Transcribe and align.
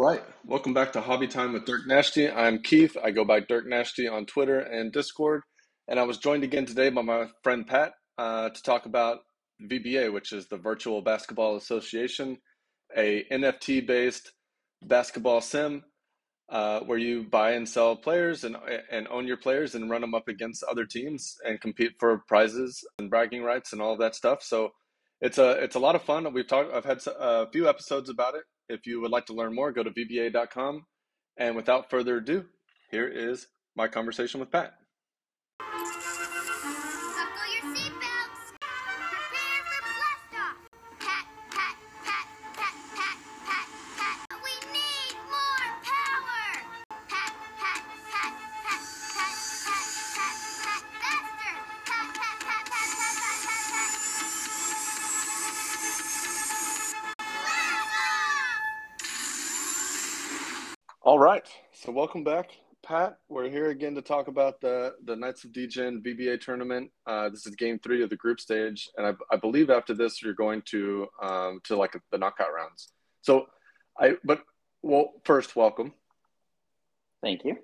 right. 0.00 0.22
Welcome 0.46 0.72
back 0.72 0.94
to 0.94 1.02
Hobby 1.02 1.28
Time 1.28 1.52
with 1.52 1.66
Dirk 1.66 1.82
Nashty. 1.86 2.34
I'm 2.34 2.62
Keith. 2.62 2.96
I 3.04 3.10
go 3.10 3.22
by 3.22 3.40
Dirk 3.40 3.66
Nashty 3.66 4.10
on 4.10 4.24
Twitter 4.24 4.58
and 4.58 4.90
Discord. 4.90 5.42
And 5.88 6.00
I 6.00 6.04
was 6.04 6.16
joined 6.16 6.42
again 6.42 6.64
today 6.64 6.88
by 6.88 7.02
my 7.02 7.26
friend 7.42 7.66
Pat 7.66 7.92
uh, 8.16 8.48
to 8.48 8.62
talk 8.62 8.86
about 8.86 9.18
VBA, 9.62 10.10
which 10.10 10.32
is 10.32 10.48
the 10.48 10.56
Virtual 10.56 11.02
Basketball 11.02 11.56
Association, 11.56 12.38
a 12.96 13.24
NFT 13.30 13.86
based 13.86 14.32
basketball 14.82 15.42
sim 15.42 15.84
uh, 16.48 16.80
where 16.80 16.96
you 16.96 17.24
buy 17.24 17.50
and 17.50 17.68
sell 17.68 17.94
players 17.94 18.44
and 18.44 18.56
and 18.90 19.06
own 19.08 19.26
your 19.26 19.36
players 19.36 19.74
and 19.74 19.90
run 19.90 20.00
them 20.00 20.14
up 20.14 20.28
against 20.28 20.64
other 20.64 20.86
teams 20.86 21.36
and 21.44 21.60
compete 21.60 21.92
for 22.00 22.22
prizes 22.26 22.82
and 22.98 23.10
bragging 23.10 23.42
rights 23.42 23.74
and 23.74 23.82
all 23.82 23.98
that 23.98 24.14
stuff. 24.14 24.42
So 24.42 24.70
it's 25.20 25.36
a 25.36 25.62
it's 25.62 25.76
a 25.76 25.80
lot 25.80 25.94
of 25.94 26.02
fun. 26.04 26.32
We've 26.32 26.48
talked. 26.48 26.72
I've 26.72 26.86
had 26.86 27.02
a 27.06 27.50
few 27.50 27.68
episodes 27.68 28.08
about 28.08 28.34
it. 28.34 28.44
If 28.70 28.86
you 28.86 29.00
would 29.00 29.10
like 29.10 29.26
to 29.26 29.32
learn 29.32 29.54
more, 29.54 29.72
go 29.72 29.82
to 29.82 29.90
vba.com. 29.90 30.86
And 31.36 31.56
without 31.56 31.90
further 31.90 32.18
ado, 32.18 32.46
here 32.90 33.08
is 33.08 33.48
my 33.74 33.88
conversation 33.88 34.40
with 34.40 34.50
Pat. 34.50 34.74
All 61.02 61.18
right. 61.18 61.48
So 61.72 61.90
welcome 61.90 62.24
back, 62.24 62.50
Pat. 62.82 63.16
We're 63.30 63.48
here 63.48 63.70
again 63.70 63.94
to 63.94 64.02
talk 64.02 64.28
about 64.28 64.60
the 64.60 64.96
the 65.06 65.16
Knights 65.16 65.44
of 65.44 65.50
DGen 65.50 66.04
VBA 66.04 66.42
tournament. 66.42 66.90
Uh, 67.06 67.30
this 67.30 67.46
is 67.46 67.54
game 67.54 67.78
three 67.78 68.02
of 68.02 68.10
the 68.10 68.16
group 68.16 68.38
stage, 68.38 68.90
and 68.98 69.06
I, 69.06 69.14
I 69.32 69.38
believe 69.38 69.70
after 69.70 69.94
this 69.94 70.20
you're 70.20 70.34
going 70.34 70.60
to 70.66 71.06
um, 71.22 71.60
to 71.64 71.76
like 71.76 71.96
the 72.12 72.18
knockout 72.18 72.52
rounds. 72.54 72.92
So, 73.22 73.46
I 73.98 74.16
but 74.24 74.42
well, 74.82 75.14
first 75.24 75.56
welcome. 75.56 75.94
Thank 77.22 77.46
you. 77.46 77.56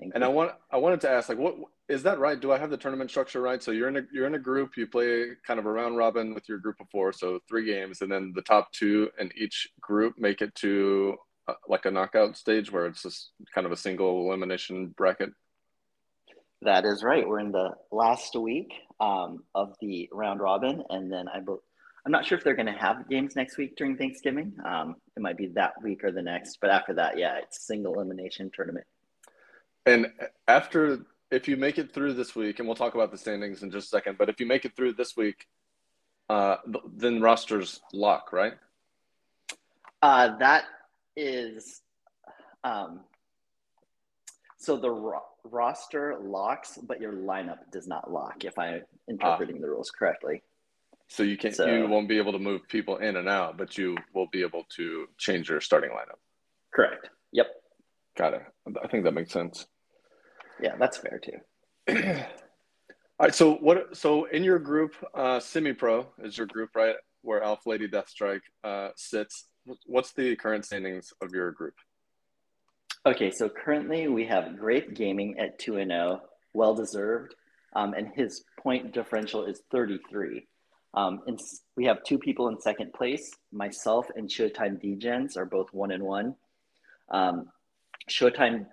Thank 0.00 0.12
and 0.16 0.22
you. 0.22 0.28
I 0.28 0.32
want 0.32 0.50
I 0.68 0.78
wanted 0.78 1.00
to 1.02 1.10
ask 1.10 1.28
like 1.28 1.38
what 1.38 1.54
is 1.88 2.02
that 2.02 2.18
right? 2.18 2.40
Do 2.40 2.50
I 2.50 2.58
have 2.58 2.70
the 2.70 2.76
tournament 2.76 3.08
structure 3.08 3.40
right? 3.40 3.62
So 3.62 3.70
you're 3.70 3.88
in 3.88 3.98
a 3.98 4.02
you're 4.12 4.26
in 4.26 4.34
a 4.34 4.40
group. 4.40 4.76
You 4.76 4.88
play 4.88 5.26
kind 5.46 5.60
of 5.60 5.66
a 5.66 5.70
round 5.70 5.96
robin 5.96 6.34
with 6.34 6.48
your 6.48 6.58
group 6.58 6.80
of 6.80 6.88
four, 6.90 7.12
so 7.12 7.38
three 7.48 7.66
games, 7.66 8.02
and 8.02 8.10
then 8.10 8.32
the 8.34 8.42
top 8.42 8.72
two 8.72 9.10
in 9.20 9.30
each 9.36 9.68
group 9.80 10.18
make 10.18 10.42
it 10.42 10.52
to 10.56 11.16
uh, 11.46 11.54
like 11.68 11.84
a 11.84 11.90
knockout 11.90 12.36
stage 12.36 12.72
where 12.72 12.86
it's 12.86 13.02
just 13.02 13.30
kind 13.54 13.66
of 13.66 13.72
a 13.72 13.76
single 13.76 14.26
elimination 14.26 14.88
bracket? 14.96 15.30
That 16.62 16.84
is 16.84 17.02
right. 17.02 17.28
We're 17.28 17.40
in 17.40 17.52
the 17.52 17.72
last 17.92 18.34
week 18.36 18.72
um, 19.00 19.44
of 19.54 19.74
the 19.80 20.08
round 20.12 20.40
robin, 20.40 20.82
and 20.88 21.12
then 21.12 21.28
I 21.28 21.40
be- 21.40 21.56
I'm 22.06 22.12
not 22.12 22.26
sure 22.26 22.36
if 22.36 22.44
they're 22.44 22.56
going 22.56 22.66
to 22.66 22.72
have 22.72 23.08
games 23.08 23.34
next 23.34 23.56
week 23.56 23.76
during 23.76 23.96
Thanksgiving. 23.96 24.54
Um, 24.64 24.96
it 25.16 25.20
might 25.22 25.38
be 25.38 25.46
that 25.48 25.82
week 25.82 26.04
or 26.04 26.12
the 26.12 26.22
next, 26.22 26.58
but 26.60 26.70
after 26.70 26.92
that, 26.94 27.18
yeah, 27.18 27.38
it's 27.42 27.66
single 27.66 27.94
elimination 27.94 28.50
tournament. 28.54 28.86
And 29.86 30.12
after, 30.46 31.00
if 31.30 31.48
you 31.48 31.56
make 31.56 31.78
it 31.78 31.92
through 31.92 32.14
this 32.14 32.34
week, 32.34 32.58
and 32.58 32.68
we'll 32.68 32.76
talk 32.76 32.94
about 32.94 33.10
the 33.10 33.18
standings 33.18 33.62
in 33.62 33.70
just 33.70 33.86
a 33.86 33.90
second, 33.90 34.18
but 34.18 34.28
if 34.28 34.38
you 34.38 34.46
make 34.46 34.64
it 34.64 34.76
through 34.76 34.94
this 34.94 35.16
week, 35.16 35.46
uh, 36.28 36.56
then 36.94 37.20
rosters 37.20 37.80
lock, 37.92 38.32
right? 38.32 38.54
Uh, 40.02 40.36
that 40.38 40.64
is 41.16 41.82
um, 42.62 43.00
so 44.56 44.76
the 44.76 44.90
ro- 44.90 45.22
roster 45.44 46.16
locks, 46.22 46.78
but 46.82 47.00
your 47.00 47.12
lineup 47.12 47.70
does 47.70 47.86
not 47.86 48.10
lock. 48.10 48.44
If 48.44 48.58
I'm 48.58 48.82
interpreting 49.08 49.56
ah. 49.58 49.60
the 49.60 49.68
rules 49.68 49.90
correctly. 49.90 50.42
So 51.08 51.22
you 51.22 51.36
can't, 51.36 51.54
so, 51.54 51.66
you 51.66 51.86
won't 51.86 52.08
be 52.08 52.16
able 52.16 52.32
to 52.32 52.38
move 52.38 52.66
people 52.68 52.96
in 52.96 53.16
and 53.16 53.28
out, 53.28 53.58
but 53.58 53.76
you 53.76 53.96
will 54.14 54.26
be 54.32 54.40
able 54.40 54.64
to 54.76 55.06
change 55.18 55.50
your 55.50 55.60
starting 55.60 55.90
lineup. 55.90 56.18
Correct. 56.74 57.10
Yep. 57.32 57.46
Got 58.16 58.34
it. 58.34 58.42
I 58.82 58.88
think 58.88 59.04
that 59.04 59.12
makes 59.12 59.30
sense. 59.30 59.66
Yeah, 60.62 60.76
that's 60.78 60.96
fair 60.96 61.20
too. 61.22 61.38
All 63.18 63.26
right. 63.26 63.34
So 63.34 63.54
what? 63.56 63.96
So 63.96 64.24
in 64.24 64.42
your 64.42 64.58
group, 64.58 64.94
uh, 65.14 65.40
semi 65.40 65.72
pro 65.72 66.06
is 66.22 66.38
your 66.38 66.46
group, 66.46 66.70
right? 66.74 66.96
Where 67.22 67.42
Elf 67.42 67.66
Lady 67.66 67.86
Deathstrike 67.86 68.40
uh, 68.62 68.90
sits. 68.96 69.46
What's 69.86 70.12
the 70.12 70.36
current 70.36 70.64
standings 70.64 71.12
of 71.20 71.32
your 71.32 71.50
group? 71.52 71.74
Okay, 73.06 73.30
so 73.30 73.48
currently 73.48 74.08
we 74.08 74.26
have 74.26 74.58
Grape 74.58 74.94
Gaming 74.94 75.38
at 75.38 75.58
2 75.58 75.76
and 75.76 75.90
0, 75.90 76.22
well 76.52 76.74
deserved, 76.74 77.34
um, 77.74 77.94
and 77.94 78.08
his 78.14 78.44
point 78.58 78.92
differential 78.92 79.44
is 79.44 79.62
33. 79.70 80.46
Um, 80.94 81.20
and 81.26 81.40
we 81.76 81.84
have 81.86 82.02
two 82.04 82.18
people 82.18 82.48
in 82.48 82.60
second 82.60 82.92
place. 82.92 83.30
Myself 83.52 84.06
and 84.14 84.28
Showtime 84.28 84.80
Dgens 84.82 85.36
are 85.36 85.44
both 85.44 85.72
one 85.72 85.90
and 85.90 86.02
one. 86.02 86.36
Um, 87.10 87.50
Showtime 88.08 88.66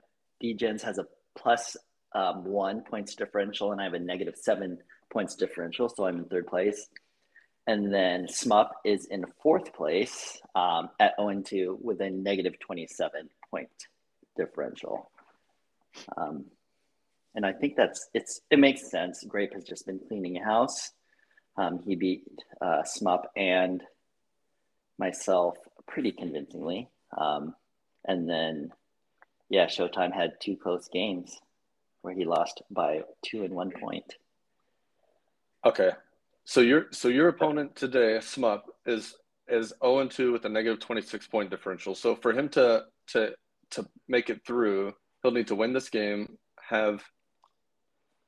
Dgens 0.44 0.82
has 0.84 0.98
a 0.98 1.06
plus, 1.38 1.76
um, 2.14 2.46
one 2.46 2.82
points 2.82 3.16
differential, 3.16 3.72
and 3.72 3.82
I 3.82 3.86
have 3.86 3.94
a 3.94 4.00
negative 4.00 4.36
seven 4.38 4.78
points 5.12 5.36
differential, 5.36 5.90
so 5.90 6.06
I'm 6.06 6.20
in 6.20 6.26
third 6.26 6.48
place. 6.48 6.88
And 7.68 7.94
then 7.94 8.28
SMUP 8.28 8.72
is 8.84 9.06
in 9.06 9.26
fourth 9.42 9.74
place 9.74 10.42
um, 10.56 10.90
at 11.00 11.14
0 11.20 11.42
2 11.46 11.80
with 11.82 12.02
a 12.02 12.10
negative 12.10 12.60
27 12.60 13.30
point 13.50 13.70
differential. 14.36 15.12
Um, 16.18 16.46
and 17.36 17.46
I 17.46 17.54
think 17.54 17.76
that's 17.76 18.10
it's 18.14 18.42
it 18.50 18.60
makes 18.60 18.90
sense. 18.90 19.24
Grape 19.24 19.54
has 19.54 19.64
just 19.64 19.86
been 19.86 20.00
cleaning 20.08 20.36
house. 20.36 20.92
Um, 21.58 21.80
he 21.86 21.96
beat 21.96 22.24
uh, 22.62 22.84
SMUP 22.84 23.26
and 23.36 23.84
myself 24.98 25.58
pretty 25.88 26.12
convincingly. 26.12 26.90
Um, 27.18 27.56
and 28.06 28.30
then, 28.30 28.72
yeah, 29.50 29.66
Showtime 29.66 30.14
had 30.14 30.40
two 30.40 30.56
close 30.56 30.88
games 30.88 31.38
where 32.02 32.14
he 32.14 32.26
lost 32.26 32.62
by 32.72 33.02
two 33.24 33.44
and 33.44 33.54
one 33.54 33.72
point. 33.72 34.16
Okay, 35.66 35.92
so 36.46 36.62
your 36.62 36.86
so 36.92 37.08
your 37.08 37.30
opponent 37.30 37.76
today, 37.76 38.20
Smup, 38.22 38.66
is 38.86 39.16
is 39.48 39.74
0 39.84 40.00
and 40.00 40.12
2 40.12 40.32
with 40.32 40.46
a 40.46 40.50
negative 40.50 40.80
26 40.80 41.28
point 41.28 41.50
differential. 41.50 41.96
So 41.96 42.16
for 42.16 42.32
him 42.32 42.50
to 42.50 42.86
to 43.08 43.34
to 43.72 43.88
make 44.08 44.30
it 44.30 44.46
through, 44.46 44.94
he'll 45.22 45.32
need 45.32 45.48
to 45.48 45.56
win 45.56 45.74
this 45.74 45.90
game, 45.90 46.38
have 46.62 47.04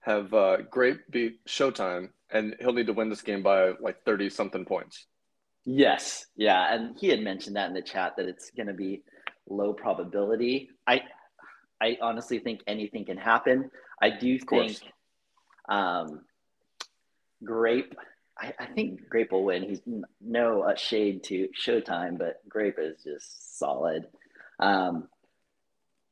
have 0.01 0.34
uh, 0.34 0.57
Grape 0.69 1.00
beat 1.09 1.44
Showtime, 1.46 2.09
and 2.29 2.56
he'll 2.59 2.74
need 2.74 2.88
to 2.88 2.94
win 2.94 3.09
this 3.09 3.22
game 3.22 3.41
by 3.41 3.72
like 3.79 4.03
30 4.03 4.30
something 4.30 4.66
points. 4.66 5.07
Yes, 5.66 6.25
yeah, 6.35 6.74
and 6.74 6.97
he 7.00 7.07
had 7.07 7.22
mentioned 7.22 7.56
that 7.56 7.69
in 7.69 7.74
the 7.74 7.81
chat 7.81 8.13
that 8.18 8.28
it's 8.28 8.51
going 8.51 8.68
to 8.68 8.74
be 8.74 9.01
low 9.50 9.74
probability. 9.74 10.69
I 10.85 11.01
I 11.81 11.97
honestly 12.01 12.40
think 12.40 12.62
anything 12.68 13.06
can 13.06 13.18
happen. 13.18 13.69
I 14.01 14.09
do 14.09 14.38
think 14.40 14.78
um, 15.69 16.22
Grape. 17.43 17.95
I, 18.37 18.53
I, 18.59 18.65
think 18.65 19.07
Grape 19.09 19.31
will 19.31 19.43
win. 19.43 19.63
He's 19.63 19.81
no 20.21 20.61
uh, 20.61 20.75
shade 20.75 21.23
to 21.25 21.49
Showtime, 21.49 22.17
but 22.17 22.41
Grape 22.49 22.77
is 22.79 23.03
just 23.03 23.59
solid. 23.59 24.07
Um, 24.59 25.07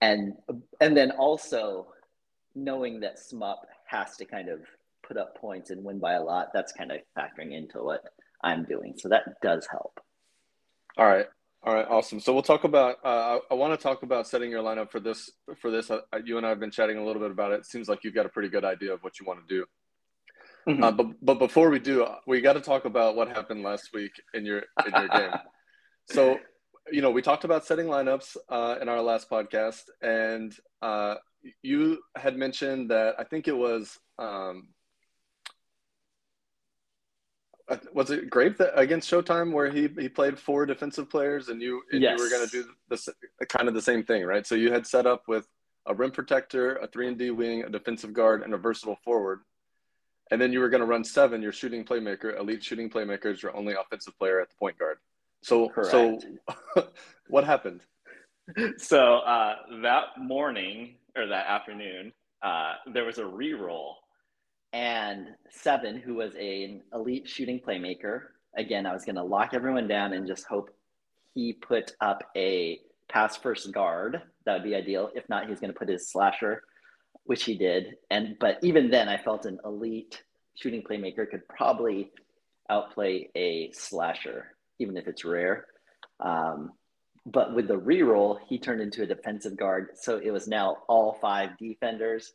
and 0.02 0.34
and 0.80 0.96
then 0.96 1.12
also 1.12 1.88
knowing 2.56 3.00
that 3.02 3.20
Smup 3.20 3.66
has 3.86 4.18
to 4.18 4.26
kind 4.26 4.50
of 4.50 4.60
put 5.08 5.18
up 5.18 5.38
points 5.38 5.70
and 5.70 5.84
win 5.84 6.00
by 6.00 6.14
a 6.14 6.24
lot. 6.24 6.50
That's 6.54 6.74
kind 6.74 6.92
of 6.92 7.00
factoring 7.18 7.54
into 7.54 7.80
what 7.80 8.04
I'm 8.44 8.64
doing. 8.66 8.96
So 8.98 9.10
that 9.10 9.42
does 9.42 9.68
help. 9.70 10.00
All 10.98 11.08
right. 11.08 11.28
All 11.64 11.76
right, 11.76 11.86
awesome. 11.88 12.20
So 12.20 12.34
we'll 12.34 12.42
talk 12.42 12.64
about. 12.64 12.98
Uh, 13.06 13.38
I, 13.38 13.40
I 13.52 13.54
want 13.54 13.80
to 13.80 13.82
talk 13.82 14.02
about 14.02 14.28
setting 14.28 14.50
your 14.50 14.64
lineup 14.64 14.90
for 14.90 15.00
this. 15.00 15.30
For 15.60 15.70
this, 15.70 15.92
uh, 15.92 16.00
you 16.26 16.38
and 16.38 16.46
I 16.46 16.50
have 16.50 16.60
been 16.60 16.72
chatting 16.72 16.98
a 16.98 17.06
little 17.06 17.22
bit 17.22 17.30
about 17.30 17.52
it. 17.52 17.60
It 17.60 17.66
seems 17.68 17.88
like 17.88 18.04
you've 18.04 18.16
got 18.16 18.26
a 18.26 18.30
pretty 18.30 18.50
good 18.50 18.66
idea 18.66 18.92
of 18.92 19.04
what 19.04 19.20
you 19.20 19.28
want 19.28 19.48
to 19.48 19.56
do. 19.56 19.66
Mm-hmm. 20.68 20.84
Uh, 20.84 20.92
but 20.92 21.08
but 21.22 21.40
before 21.40 21.70
we 21.70 21.80
do, 21.80 22.08
we 22.28 22.42
got 22.42 22.54
to 22.54 22.62
talk 22.62 22.86
about 22.86 23.16
what 23.16 23.28
happened 23.30 23.64
last 23.64 23.90
week 23.94 24.12
in 24.34 24.46
your 24.46 24.64
in 24.86 24.94
your 24.94 25.08
game. 25.08 25.32
so, 26.06 26.40
you 26.92 27.02
know, 27.02 27.10
we 27.10 27.22
talked 27.22 27.44
about 27.44 27.66
setting 27.66 27.88
lineups 27.88 28.38
uh, 28.50 28.76
in 28.82 28.88
our 28.88 29.02
last 29.02 29.30
podcast, 29.30 29.84
and 30.02 30.56
uh, 30.82 31.16
you 31.64 32.00
had 32.16 32.38
mentioned 32.38 32.92
that 32.92 33.16
I 33.18 33.24
think 33.24 33.48
it 33.48 33.58
was 33.58 33.98
um, 34.20 34.68
was 37.94 38.12
it 38.12 38.30
Grape 38.30 38.58
that 38.58 38.78
against 38.80 39.10
Showtime 39.10 39.54
where 39.54 39.72
he 39.72 39.90
he 40.00 40.10
played 40.10 40.38
four 40.38 40.68
defensive 40.68 41.10
players, 41.10 41.50
and 41.50 41.60
you 41.60 41.82
and 41.92 42.04
yes. 42.04 42.18
you 42.18 42.24
were 42.24 42.30
going 42.30 42.48
to 42.48 42.52
do 42.52 42.70
this 42.88 43.10
kind 43.50 43.68
of 43.68 43.74
the 43.74 43.82
same 43.82 44.04
thing, 44.04 44.26
right? 44.26 44.46
So 44.46 44.54
you 44.54 44.72
had 44.72 44.86
set 44.86 45.08
up 45.08 45.24
with 45.28 45.48
a 45.88 45.96
rim 45.96 46.12
protector, 46.12 46.76
a 46.76 46.88
three 46.88 47.08
and 47.08 47.18
D 47.18 47.32
wing, 47.32 47.64
a 47.64 47.70
defensive 47.70 48.14
guard, 48.14 48.44
and 48.44 48.54
a 48.54 48.58
versatile 48.58 49.00
forward 49.04 49.40
and 50.32 50.42
then 50.42 50.54
you 50.54 50.60
were 50.62 50.70
going 50.70 50.82
to 50.82 50.88
run 50.88 51.04
seven, 51.04 51.42
your 51.42 51.52
shooting 51.52 51.84
playmaker, 51.84 52.40
elite 52.40 52.64
shooting 52.64 52.90
playmaker 52.90 53.28
is 53.28 53.44
your 53.44 53.56
only 53.56 53.74
offensive 53.74 54.18
player 54.18 54.40
at 54.40 54.50
the 54.50 54.56
point 54.56 54.78
guard. 54.80 54.98
So, 55.44 55.70
Correct. 55.70 55.92
so 55.92 56.88
what 57.28 57.44
happened? 57.44 57.82
so 58.78 59.18
uh, 59.18 59.56
that 59.82 60.04
morning 60.18 60.96
or 61.18 61.28
that 61.28 61.48
afternoon, 61.48 62.14
uh, 62.42 62.76
there 62.94 63.04
was 63.04 63.18
a 63.18 63.26
re-roll, 63.26 63.98
and 64.74 65.28
Seven, 65.50 65.98
who 65.98 66.16
was 66.16 66.34
a, 66.36 66.64
an 66.64 66.82
elite 66.94 67.28
shooting 67.28 67.60
playmaker, 67.60 68.22
again, 68.56 68.86
I 68.86 68.94
was 68.94 69.04
going 69.04 69.16
to 69.16 69.24
lock 69.24 69.54
everyone 69.54 69.88
down 69.88 70.14
and 70.14 70.26
just 70.26 70.46
hope 70.46 70.70
he 71.34 71.54
put 71.54 71.92
up 72.00 72.24
a 72.38 72.80
pass 73.10 73.36
first 73.36 73.72
guard. 73.74 74.22
That 74.46 74.54
would 74.54 74.64
be 74.64 74.76
ideal. 74.76 75.12
If 75.14 75.28
not, 75.28 75.50
he's 75.50 75.60
going 75.60 75.74
to 75.74 75.78
put 75.78 75.90
his 75.90 76.10
slasher, 76.10 76.64
which 77.26 77.44
he 77.44 77.58
did. 77.58 77.96
And 78.10 78.36
but 78.40 78.60
even 78.62 78.90
then, 78.90 79.10
I 79.10 79.18
felt 79.18 79.46
an 79.46 79.60
elite 79.66 80.24
shooting 80.56 80.84
playmaker 80.84 81.30
could 81.30 81.48
probably 81.48 82.12
outplay 82.70 83.30
a 83.36 83.72
slasher, 83.74 84.56
even 84.80 84.98
if 84.98 85.08
it's 85.08 85.26
rare. 85.26 85.66
Um, 86.20 86.72
but 87.26 87.54
with 87.54 87.68
the 87.68 87.80
reroll, 87.80 88.40
he 88.48 88.58
turned 88.58 88.82
into 88.82 89.04
a 89.04 89.08
defensive 89.08 89.56
guard. 89.56 89.90
So 89.96 90.18
it 90.18 90.32
was 90.32 90.48
now 90.48 90.78
all 90.88 91.18
five 91.22 91.58
defenders. 91.58 92.34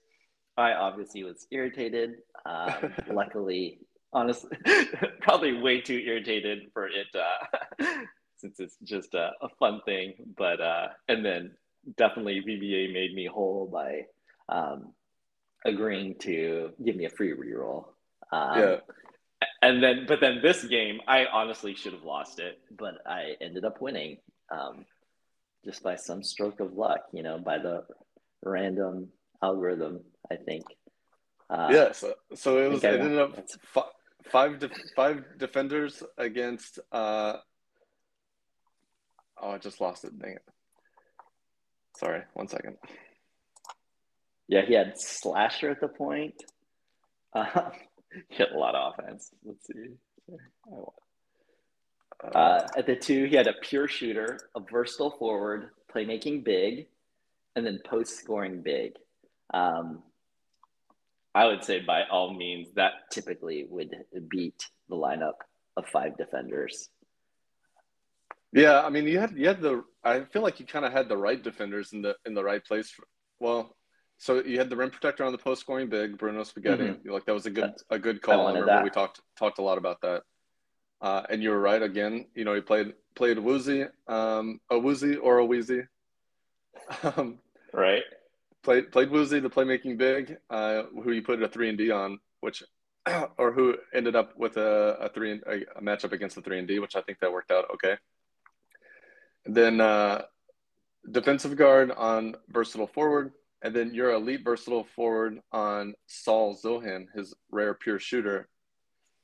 I 0.57 0.73
obviously 0.73 1.25
was 1.25 1.47
irritated. 1.51 2.17
Um, 2.45 2.93
luckily, 3.11 3.81
honestly, 4.13 4.57
probably 5.21 5.61
way 5.61 5.81
too 5.81 5.99
irritated 5.99 6.71
for 6.73 6.87
it 6.87 7.09
uh, 7.15 7.85
since 8.37 8.61
it's 8.61 8.77
just 8.85 9.15
a, 9.15 9.33
a, 9.43 9.49
fun 9.59 9.81
thing. 9.85 10.15
But, 10.37 10.61
uh, 10.61 10.89
and 11.09 11.25
then 11.25 11.53
definitely 11.97 12.41
VBA 12.47 12.93
made 12.93 13.15
me 13.15 13.27
whole 13.27 13.67
by 13.67 14.03
um, 14.49 14.93
agreeing 15.65 16.17
to 16.21 16.73
give 16.85 16.97
me 16.97 17.05
a 17.05 17.11
free 17.11 17.33
reroll. 17.33 17.87
Um, 18.33 18.59
yeah. 18.59 18.77
And 19.63 19.83
then, 19.83 20.05
but 20.07 20.21
then 20.21 20.41
this 20.43 20.65
game, 20.65 21.01
I 21.07 21.27
honestly 21.27 21.75
should 21.75 21.93
have 21.93 22.03
lost 22.03 22.39
it, 22.39 22.59
but 22.79 22.95
I 23.07 23.35
ended 23.41 23.65
up 23.65 23.81
winning 23.81 24.19
um, 24.51 24.85
just 25.65 25.83
by 25.83 25.97
some 25.97 26.23
stroke 26.23 26.61
of 26.61 26.75
luck, 26.75 27.01
you 27.13 27.23
know, 27.23 27.39
by 27.39 27.59
the 27.59 27.85
random 28.43 29.09
algorithm, 29.43 30.01
I 30.31 30.37
think. 30.37 30.65
Uh, 31.51 31.69
yeah, 31.71 31.93
so, 31.93 32.15
so 32.35 32.59
it 32.59 32.71
was 32.71 32.83
it 32.83 33.01
ended 33.01 33.19
up 33.19 33.39
f- 33.77 33.85
five 34.31 34.59
de- 34.59 34.71
five 34.95 35.25
defenders 35.39 36.03
against. 36.19 36.79
Uh, 36.91 37.35
oh, 39.41 39.51
I 39.51 39.59
just 39.59 39.81
lost 39.81 40.05
it. 40.05 40.19
Dang 40.19 40.33
it! 40.33 40.45
Sorry, 41.97 42.23
one 42.35 42.49
second. 42.49 42.77
Yeah, 44.49 44.63
he 44.65 44.75
had 44.75 44.99
slasher 44.99 45.71
at 45.71 45.81
the 45.81 45.89
point. 45.89 46.35
Uh, 47.33 47.71
he 48.29 48.37
had 48.37 48.51
a 48.55 48.59
lot 48.59 48.75
of 48.75 48.95
offense. 48.99 49.31
Let's 49.45 49.67
see. 49.67 49.91
Uh, 52.35 52.67
at 52.77 52.87
the 52.87 52.97
two, 52.97 53.25
he 53.27 53.37
had 53.37 53.47
a 53.47 53.55
pure 53.61 53.89
shooter, 53.89 54.39
a 54.55 54.61
versatile 54.61 55.17
forward, 55.19 55.71
playmaking 55.95 56.45
big, 56.45 56.87
and 57.55 57.67
then 57.67 57.81
post 57.85 58.19
scoring 58.19 58.63
big. 58.63 58.93
Um, 59.53 60.03
I 61.35 61.47
would 61.47 61.63
say 61.65 61.81
by 61.81 62.05
all 62.11 62.33
means 62.33 62.69
that 62.77 62.93
typically 63.11 63.67
would 63.69 63.95
beat 64.29 64.71
the 64.89 64.97
lineup 64.97 65.35
of 65.77 65.87
five 65.87 66.17
defenders. 66.17 66.89
Yeah, 68.53 68.81
I 68.81 68.89
mean 68.89 69.07
you 69.07 69.19
had 69.19 69.37
you 69.37 69.47
had 69.47 69.61
the 69.61 69.85
I 70.03 70.21
feel 70.21 70.41
like 70.41 70.61
you 70.61 70.67
kind 70.67 70.87
of 70.87 70.93
had 70.93 71.11
the 71.11 71.17
right 71.17 71.43
defenders 71.43 71.93
in 71.93 72.01
the 72.01 72.17
in 72.25 72.33
the 72.33 72.43
right 72.43 72.65
place. 72.65 72.89
For, 72.89 73.05
well, 73.39 73.77
so 74.19 74.43
you 74.43 74.59
had 74.59 74.71
the 74.71 74.77
rim 74.77 74.91
protector 74.91 75.25
on 75.25 75.33
the 75.33 75.39
post 75.39 75.61
scoring 75.61 75.89
big, 75.89 76.17
Bruno 76.19 76.43
Spaghetti. 76.43 76.85
Mm-hmm. 76.85 77.11
Like 77.11 77.27
that 77.27 77.35
was 77.35 77.47
a 77.47 77.51
good 77.51 77.73
a 77.91 77.99
good 77.99 78.23
call. 78.23 78.43
I, 78.43 78.45
I 78.45 78.49
remember 78.49 78.67
that. 78.67 78.85
we 78.85 78.91
talked 78.91 79.21
talked 79.39 79.59
a 79.59 79.63
lot 79.63 79.79
about 79.79 80.01
that. 80.03 80.23
Uh, 81.01 81.23
and 81.29 81.43
you 81.43 81.51
were 81.51 81.61
right 81.61 81.83
again. 81.83 82.27
You 82.35 82.45
know, 82.45 82.55
he 82.55 82.61
played 82.61 82.95
played 83.15 83.39
Woozy, 83.39 83.85
um, 84.09 84.61
a 84.71 84.79
Woozy 84.79 85.17
or 85.17 85.39
a 85.39 85.45
Wheezy. 85.45 85.83
um, 87.03 87.39
right. 87.73 88.03
Played 88.63 88.91
played 88.91 89.11
Woozy, 89.11 89.41
the 89.41 89.51
playmaking 89.51 89.99
big, 89.99 90.39
uh, 90.49 90.85
who 91.03 91.13
you 91.13 91.23
put 91.23 91.43
a 91.43 91.49
three 91.49 91.69
and 91.69 91.77
D 91.77 91.91
on, 91.91 92.19
which, 92.41 92.63
or 93.39 93.53
who 93.53 93.77
ended 93.93 94.17
up 94.17 94.37
with 94.39 94.57
a, 94.57 94.97
a 95.01 95.09
three 95.11 95.33
and 95.33 95.43
a, 95.43 95.79
a 95.79 95.83
matchup 95.83 96.13
against 96.13 96.37
the 96.37 96.43
three 96.43 96.59
and 96.59 96.67
D, 96.67 96.79
which 96.79 96.97
I 96.97 97.03
think 97.03 97.21
that 97.21 97.33
worked 97.33 97.51
out 97.51 97.67
okay. 97.75 97.97
And 99.45 99.55
then 99.55 99.81
uh, 99.81 100.23
defensive 101.11 101.57
guard 101.57 101.93
on 101.93 102.37
versatile 102.49 102.89
forward, 102.89 103.33
and 103.67 103.75
then 103.75 103.93
your 103.93 104.13
elite 104.13 104.45
versatile 104.45 104.85
forward 104.85 105.41
on 105.51 105.95
Saul 106.07 106.57
Zohan, 106.57 107.07
his 107.17 107.35
rare 107.51 107.75
pure 107.75 107.99
shooter, 107.99 108.49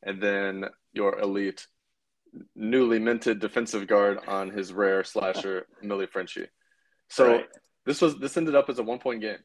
and 0.02 0.20
then 0.20 0.64
your 0.92 1.20
elite 1.20 1.64
newly 2.56 2.98
minted 2.98 3.38
defensive 3.38 3.86
guard 3.86 4.18
on 4.26 4.50
his 4.50 4.72
rare 4.72 5.04
slasher 5.04 5.68
Millie 5.80 6.08
Frenchie. 6.08 6.48
So 7.08 7.34
right. 7.34 7.46
this 7.86 8.00
was 8.00 8.18
this 8.18 8.36
ended 8.36 8.56
up 8.56 8.68
as 8.68 8.80
a 8.80 8.82
one 8.82 8.98
point 8.98 9.20
game, 9.20 9.38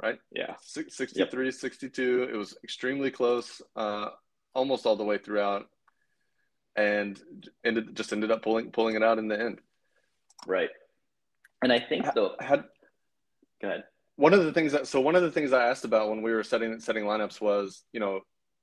right? 0.00 0.20
Yeah. 0.30 0.54
63 0.60 1.46
yep. 1.46 1.54
62. 1.54 2.28
It 2.32 2.36
was 2.36 2.56
extremely 2.62 3.10
close, 3.10 3.60
uh, 3.74 4.10
almost 4.54 4.86
all 4.86 4.94
the 4.94 5.02
way 5.02 5.18
throughout, 5.18 5.66
and 6.76 7.20
ended 7.64 7.96
just 7.96 8.12
ended 8.12 8.30
up 8.30 8.44
pulling 8.44 8.70
pulling 8.70 8.94
it 8.94 9.02
out 9.02 9.18
in 9.18 9.26
the 9.26 9.40
end. 9.40 9.60
Right. 10.46 10.70
And 11.60 11.72
I 11.72 11.80
think 11.80 12.04
though 12.14 12.36
had 12.38 12.62
go 13.60 13.66
ahead. 13.70 13.84
One 14.16 14.32
of 14.32 14.44
the 14.44 14.52
things 14.52 14.72
that 14.72 14.86
so 14.86 15.00
one 15.00 15.16
of 15.16 15.22
the 15.22 15.30
things 15.30 15.52
I 15.52 15.68
asked 15.68 15.84
about 15.84 16.08
when 16.08 16.22
we 16.22 16.32
were 16.32 16.44
setting 16.44 16.78
setting 16.80 17.04
lineups 17.04 17.40
was, 17.40 17.84
you 17.92 18.00
know, 18.00 18.20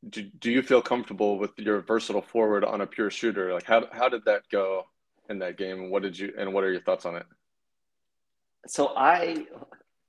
do, 0.09 0.23
do 0.23 0.49
you 0.51 0.61
feel 0.61 0.81
comfortable 0.81 1.37
with 1.37 1.51
your 1.57 1.81
versatile 1.81 2.21
forward 2.21 2.63
on 2.63 2.81
a 2.81 2.87
pure 2.87 3.09
shooter? 3.09 3.53
Like 3.53 3.65
how 3.65 3.87
how 3.91 4.09
did 4.09 4.25
that 4.25 4.43
go 4.49 4.85
in 5.29 5.39
that 5.39 5.57
game? 5.57 5.79
And 5.79 5.91
what 5.91 6.03
did 6.03 6.17
you 6.17 6.33
and 6.37 6.53
what 6.53 6.63
are 6.63 6.71
your 6.71 6.81
thoughts 6.81 7.05
on 7.05 7.15
it? 7.15 7.25
So 8.67 8.93
I 8.95 9.45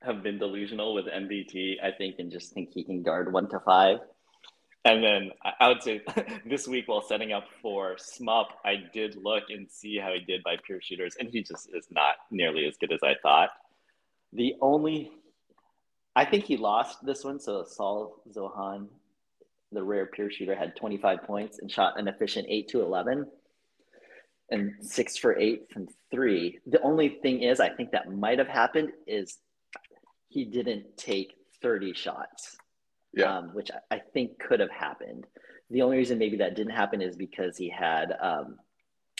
have 0.02 0.22
been 0.22 0.38
delusional 0.38 0.94
with 0.94 1.06
MVT, 1.06 1.76
I 1.82 1.90
think, 1.92 2.16
and 2.18 2.30
just 2.30 2.52
think 2.52 2.70
he 2.72 2.84
can 2.84 3.02
guard 3.02 3.32
one 3.32 3.48
to 3.50 3.60
five. 3.60 3.98
And 4.84 5.02
then 5.02 5.30
I 5.60 5.68
would 5.68 5.82
say 5.82 6.02
this 6.46 6.66
week 6.66 6.88
while 6.88 7.02
setting 7.02 7.32
up 7.32 7.44
for 7.60 7.96
SMUP, 7.98 8.48
I 8.64 8.74
did 8.92 9.16
look 9.16 9.44
and 9.48 9.70
see 9.70 9.96
how 9.96 10.12
he 10.12 10.20
did 10.20 10.42
by 10.42 10.56
pure 10.64 10.80
shooters, 10.80 11.16
and 11.18 11.28
he 11.28 11.42
just 11.42 11.68
is 11.72 11.86
not 11.90 12.14
nearly 12.30 12.66
as 12.66 12.76
good 12.76 12.92
as 12.92 13.00
I 13.02 13.14
thought. 13.22 13.50
The 14.32 14.54
only, 14.60 15.12
I 16.14 16.24
think 16.24 16.44
he 16.44 16.56
lost 16.56 17.04
this 17.04 17.24
one. 17.24 17.40
So 17.40 17.64
Saul 17.64 18.22
Zohan 18.30 18.88
the 19.72 19.82
rare 19.82 20.06
pure 20.06 20.30
shooter, 20.30 20.54
had 20.54 20.76
25 20.76 21.22
points 21.24 21.58
and 21.58 21.70
shot 21.70 21.98
an 21.98 22.08
efficient 22.08 22.46
8 22.48 22.68
to 22.68 22.82
11 22.82 23.26
and 24.50 24.72
6 24.80 25.16
for 25.16 25.38
8 25.38 25.68
from 25.72 25.88
3. 26.10 26.58
The 26.66 26.80
only 26.82 27.08
thing 27.22 27.42
is, 27.42 27.58
I 27.58 27.70
think 27.70 27.92
that 27.92 28.12
might 28.12 28.38
have 28.38 28.48
happened 28.48 28.92
is 29.06 29.38
he 30.28 30.44
didn't 30.44 30.96
take 30.96 31.34
30 31.62 31.94
shots, 31.94 32.56
yeah. 33.14 33.38
Um, 33.38 33.54
which 33.54 33.70
I, 33.70 33.96
I, 33.96 33.98
think 34.14 34.38
could 34.38 34.60
have 34.60 34.70
happened. 34.70 35.26
The 35.70 35.82
only 35.82 35.98
reason 35.98 36.18
maybe 36.18 36.38
that 36.38 36.56
didn't 36.56 36.72
happen 36.72 37.02
is 37.02 37.14
because 37.14 37.58
he 37.58 37.68
had 37.68 38.14
um, 38.20 38.56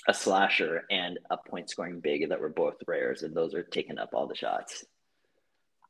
a 0.09 0.15
slasher 0.15 0.85
and 0.91 1.19
a 1.31 1.37
point 1.37 1.69
scoring 1.69 2.01
big 2.01 2.29
that 2.31 2.41
were 2.41 2.49
both 2.49 2.77
rares, 2.87 3.23
and 3.23 3.35
those 3.35 3.55
are 3.55 3.63
taking 3.63 3.99
up 3.99 4.11
all 4.15 4.27
the 4.27 4.35
shots. 4.35 4.85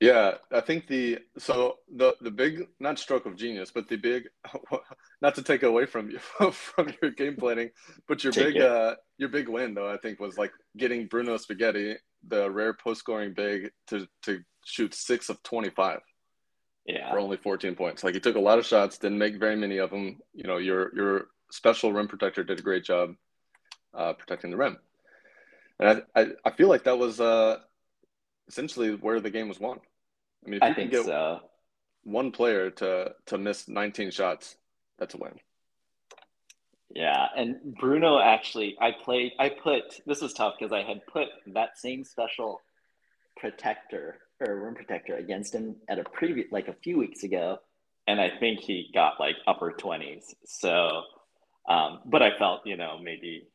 Yeah, 0.02 0.38
I 0.50 0.60
think 0.60 0.88
the 0.88 1.20
so 1.38 1.78
the 1.94 2.16
the 2.20 2.32
big 2.32 2.66
not 2.80 2.98
stroke 2.98 3.24
of 3.24 3.36
genius, 3.36 3.70
but 3.70 3.88
the 3.88 3.94
big 3.94 4.24
not 5.22 5.36
to 5.36 5.42
take 5.42 5.62
away 5.62 5.86
from 5.86 6.10
you 6.10 6.18
from 6.50 6.92
your 7.00 7.12
game 7.12 7.36
planning, 7.36 7.70
but 8.08 8.24
your 8.24 8.32
take 8.32 8.54
big 8.54 8.62
uh 8.62 8.96
your 9.18 9.28
big 9.28 9.48
win 9.48 9.74
though 9.74 9.88
I 9.88 9.96
think 9.98 10.18
was 10.18 10.36
like 10.36 10.50
getting 10.76 11.06
Bruno 11.06 11.36
Spaghetti, 11.36 11.94
the 12.26 12.50
rare 12.50 12.74
post 12.74 12.98
scoring 12.98 13.32
big, 13.32 13.70
to 13.90 14.08
to 14.22 14.40
shoot 14.64 14.92
six 14.92 15.28
of 15.28 15.40
twenty 15.44 15.70
five. 15.70 16.00
Yeah, 16.84 17.08
for 17.12 17.20
only 17.20 17.36
fourteen 17.36 17.76
points. 17.76 18.02
Like 18.02 18.14
he 18.14 18.20
took 18.20 18.34
a 18.34 18.40
lot 18.40 18.58
of 18.58 18.66
shots, 18.66 18.98
didn't 18.98 19.18
make 19.18 19.36
very 19.36 19.54
many 19.54 19.78
of 19.78 19.90
them. 19.90 20.18
You 20.34 20.48
know, 20.48 20.56
your 20.56 20.92
your 20.96 21.26
special 21.52 21.92
rim 21.92 22.08
protector 22.08 22.42
did 22.42 22.58
a 22.58 22.62
great 22.62 22.82
job 22.82 23.14
uh, 23.94 24.14
protecting 24.14 24.50
the 24.50 24.56
rim, 24.56 24.78
and 25.78 26.02
I, 26.16 26.20
I 26.20 26.26
I 26.46 26.50
feel 26.50 26.68
like 26.68 26.82
that 26.84 26.98
was 26.98 27.20
uh 27.20 27.58
essentially 28.48 28.96
where 28.96 29.20
the 29.20 29.30
game 29.30 29.46
was 29.46 29.60
won. 29.60 29.78
I 30.44 30.50
mean, 30.50 30.56
if 30.56 30.62
I 30.62 30.74
think 30.74 30.90
get 30.90 31.04
so. 31.04 31.40
one 32.04 32.32
player 32.32 32.70
to 32.70 33.14
to 33.26 33.38
miss 33.38 33.68
19 33.68 34.10
shots, 34.10 34.56
that's 34.98 35.14
a 35.14 35.18
win. 35.18 35.38
Yeah, 36.94 37.26
and 37.36 37.74
Bruno 37.78 38.20
actually, 38.20 38.76
I 38.80 38.92
played. 38.92 39.32
I 39.38 39.48
put 39.48 40.00
this 40.06 40.20
was 40.20 40.32
tough 40.34 40.54
because 40.58 40.72
I 40.72 40.82
had 40.82 41.06
put 41.06 41.28
that 41.48 41.78
same 41.78 42.04
special 42.04 42.60
protector 43.36 44.18
or 44.40 44.60
rim 44.64 44.74
protector 44.74 45.16
against 45.16 45.54
him 45.54 45.76
at 45.88 45.98
a 45.98 46.04
previous, 46.04 46.50
like 46.52 46.68
a 46.68 46.74
few 46.74 46.98
weeks 46.98 47.22
ago, 47.22 47.58
and 48.06 48.20
I 48.20 48.30
think 48.38 48.60
he 48.60 48.90
got 48.92 49.18
like 49.18 49.36
upper 49.46 49.72
20s. 49.72 50.34
So, 50.44 51.02
um, 51.68 52.00
but 52.04 52.22
I 52.22 52.36
felt 52.38 52.60
you 52.66 52.76
know 52.76 52.98
maybe 53.02 53.48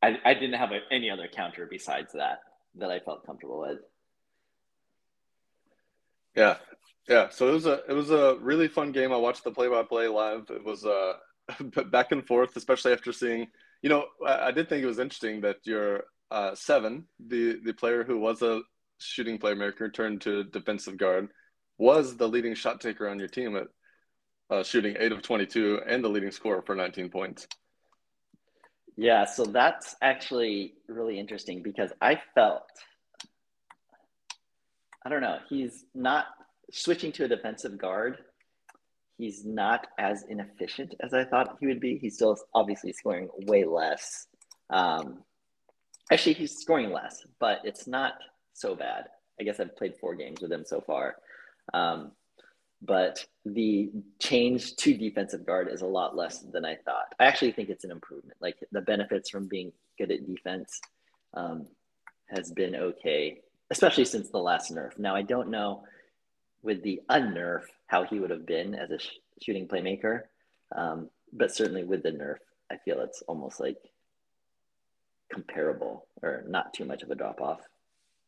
I 0.00 0.16
I 0.24 0.34
didn't 0.34 0.58
have 0.60 0.70
a, 0.70 0.80
any 0.92 1.10
other 1.10 1.26
counter 1.26 1.66
besides 1.68 2.12
that 2.12 2.40
that 2.76 2.90
I 2.90 3.00
felt 3.00 3.26
comfortable 3.26 3.60
with. 3.60 3.80
Yeah, 6.40 6.56
yeah. 7.06 7.28
So 7.28 7.48
it 7.48 7.52
was 7.52 7.66
a 7.66 7.82
it 7.86 7.92
was 7.92 8.10
a 8.10 8.36
really 8.40 8.66
fun 8.66 8.92
game. 8.92 9.12
I 9.12 9.16
watched 9.18 9.44
the 9.44 9.50
play 9.50 9.68
by 9.68 9.82
play 9.82 10.08
live. 10.08 10.46
It 10.48 10.64
was 10.64 10.86
uh 10.86 11.14
back 11.90 12.12
and 12.12 12.26
forth, 12.26 12.56
especially 12.56 12.94
after 12.94 13.12
seeing. 13.12 13.48
You 13.82 13.90
know, 13.90 14.06
I, 14.26 14.48
I 14.48 14.50
did 14.50 14.70
think 14.70 14.82
it 14.82 14.86
was 14.86 14.98
interesting 14.98 15.42
that 15.42 15.58
your 15.64 16.04
uh, 16.30 16.54
seven, 16.54 17.04
the 17.18 17.60
the 17.62 17.74
player 17.74 18.04
who 18.04 18.18
was 18.18 18.40
a 18.40 18.62
shooting 18.98 19.38
playmaker 19.38 19.92
turned 19.92 20.22
to 20.22 20.44
defensive 20.44 20.96
guard, 20.96 21.28
was 21.76 22.16
the 22.16 22.26
leading 22.26 22.54
shot 22.54 22.80
taker 22.80 23.06
on 23.06 23.18
your 23.18 23.28
team 23.28 23.54
at 23.56 23.68
uh, 24.48 24.62
shooting 24.62 24.96
eight 24.98 25.12
of 25.12 25.20
22 25.20 25.82
and 25.86 26.02
the 26.02 26.08
leading 26.08 26.30
scorer 26.30 26.62
for 26.62 26.74
19 26.74 27.10
points. 27.10 27.46
Yeah, 28.96 29.26
so 29.26 29.44
that's 29.44 29.94
actually 30.00 30.74
really 30.88 31.18
interesting 31.18 31.62
because 31.62 31.92
I 32.00 32.20
felt, 32.34 32.64
I 35.04 35.08
don't 35.08 35.22
know, 35.22 35.38
he's 35.48 35.84
not 35.94 36.26
switching 36.72 37.12
to 37.12 37.24
a 37.24 37.28
defensive 37.28 37.78
guard. 37.78 38.18
He's 39.18 39.44
not 39.44 39.86
as 39.98 40.24
inefficient 40.28 40.94
as 41.00 41.12
I 41.12 41.24
thought 41.24 41.58
he 41.60 41.66
would 41.66 41.80
be. 41.80 41.98
He's 41.98 42.14
still 42.14 42.38
obviously 42.54 42.92
scoring 42.92 43.28
way 43.46 43.64
less. 43.64 44.26
Um, 44.70 45.22
actually, 46.10 46.34
he's 46.34 46.56
scoring 46.56 46.90
less, 46.90 47.22
but 47.38 47.58
it's 47.64 47.86
not 47.86 48.14
so 48.54 48.74
bad. 48.74 49.06
I 49.38 49.44
guess 49.44 49.60
I've 49.60 49.76
played 49.76 49.94
four 50.00 50.14
games 50.14 50.40
with 50.40 50.52
him 50.52 50.64
so 50.64 50.80
far. 50.80 51.16
Um, 51.74 52.12
but 52.82 53.24
the 53.44 53.90
change 54.18 54.76
to 54.76 54.94
defensive 54.94 55.44
guard 55.44 55.68
is 55.70 55.82
a 55.82 55.86
lot 55.86 56.16
less 56.16 56.40
than 56.40 56.64
I 56.64 56.76
thought. 56.76 57.14
I 57.18 57.24
actually 57.24 57.52
think 57.52 57.68
it's 57.68 57.84
an 57.84 57.90
improvement. 57.90 58.38
Like 58.40 58.56
the 58.72 58.80
benefits 58.80 59.28
from 59.28 59.48
being 59.48 59.72
good 59.98 60.10
at 60.10 60.26
defense 60.26 60.80
um, 61.34 61.66
has 62.28 62.52
been 62.52 62.74
okay, 62.74 63.40
especially 63.70 64.04
since 64.04 64.28
the 64.30 64.38
last 64.38 64.72
nerf. 64.72 64.98
Now, 64.98 65.14
I 65.14 65.22
don't 65.22 65.50
know 65.50 65.84
with 66.62 66.82
the 66.82 67.00
unnerf 67.08 67.62
how 67.86 68.04
he 68.04 68.18
would 68.20 68.30
have 68.30 68.46
been 68.46 68.74
as 68.74 68.90
a 68.90 68.98
sh- 68.98 69.08
shooting 69.42 69.66
playmaker, 69.66 70.22
um, 70.74 71.08
but 71.32 71.54
certainly 71.54 71.84
with 71.84 72.02
the 72.02 72.10
nerf, 72.10 72.36
I 72.70 72.76
feel 72.76 73.00
it's 73.00 73.22
almost 73.22 73.60
like 73.60 73.78
comparable 75.32 76.06
or 76.22 76.44
not 76.46 76.74
too 76.74 76.84
much 76.84 77.02
of 77.02 77.10
a 77.10 77.14
drop 77.14 77.40
off. 77.40 77.60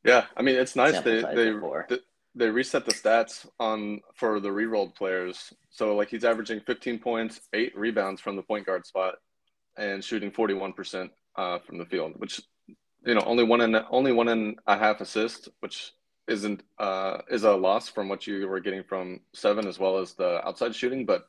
Yeah, 0.05 0.27
I 0.37 0.43
mean 0.43 0.57
it's 0.57 0.75
nice 0.75 1.01
they 1.01 1.23
they, 1.23 1.53
they 1.53 1.99
they 2.35 2.49
reset 2.49 2.85
the 2.85 2.93
stats 2.93 3.47
on 3.61 4.01
for 4.15 4.41
the 4.41 4.51
re-rolled 4.51 4.95
players. 4.95 5.53
So 5.71 5.95
like 5.95 6.09
he's 6.09 6.25
averaging 6.25 6.61
15 6.61 6.99
points, 6.99 7.41
eight 7.53 7.77
rebounds 7.77 8.21
from 8.21 8.37
the 8.37 8.43
point 8.43 8.67
guard 8.67 8.87
spot, 8.87 9.17
and 9.77 10.03
shooting 10.03 10.31
41 10.31 10.73
percent 10.73 11.11
uh, 11.37 11.59
from 11.61 11.79
the 11.79 11.87
field, 11.87 12.15
which 12.17 12.41
you 13.05 13.15
know 13.15 13.23
only 13.27 13.45
one 13.45 13.61
and 13.61 13.77
only 13.91 14.13
one 14.13 14.29
and 14.29 14.59
a 14.67 14.77
half 14.77 15.01
assist, 15.01 15.49
which 15.61 15.93
isn't 16.29 16.63
uh, 16.79 17.19
is 17.31 17.45
a 17.45 17.53
loss 17.53 17.89
from 17.89 18.09
what 18.09 18.27
you 18.27 18.47
were 18.47 18.61
getting 18.61 18.85
from 18.85 19.21
seven 19.33 19.67
as 19.67 19.79
well 19.79 19.99
as 19.99 20.15
the 20.15 20.47
outside 20.47 20.75
shooting. 20.75 21.05
But 21.05 21.29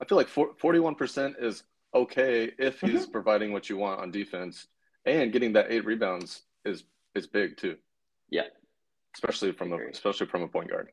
I 0.00 0.04
feel 0.04 0.18
like 0.18 0.28
41 0.28 0.94
percent 0.94 1.36
is 1.40 1.62
okay 1.94 2.50
if 2.58 2.80
he's 2.80 3.02
mm-hmm. 3.02 3.12
providing 3.12 3.52
what 3.52 3.70
you 3.70 3.76
want 3.76 4.00
on 4.00 4.10
defense, 4.10 4.66
and 5.04 5.32
getting 5.32 5.52
that 5.52 5.70
eight 5.70 5.84
rebounds 5.84 6.42
is 6.64 6.84
is 7.14 7.26
big 7.26 7.56
too. 7.56 7.76
Yeah, 8.30 8.48
especially 9.14 9.52
from 9.52 9.72
a 9.72 9.78
especially 9.90 10.26
from 10.26 10.42
a 10.42 10.48
point 10.48 10.70
guard. 10.70 10.88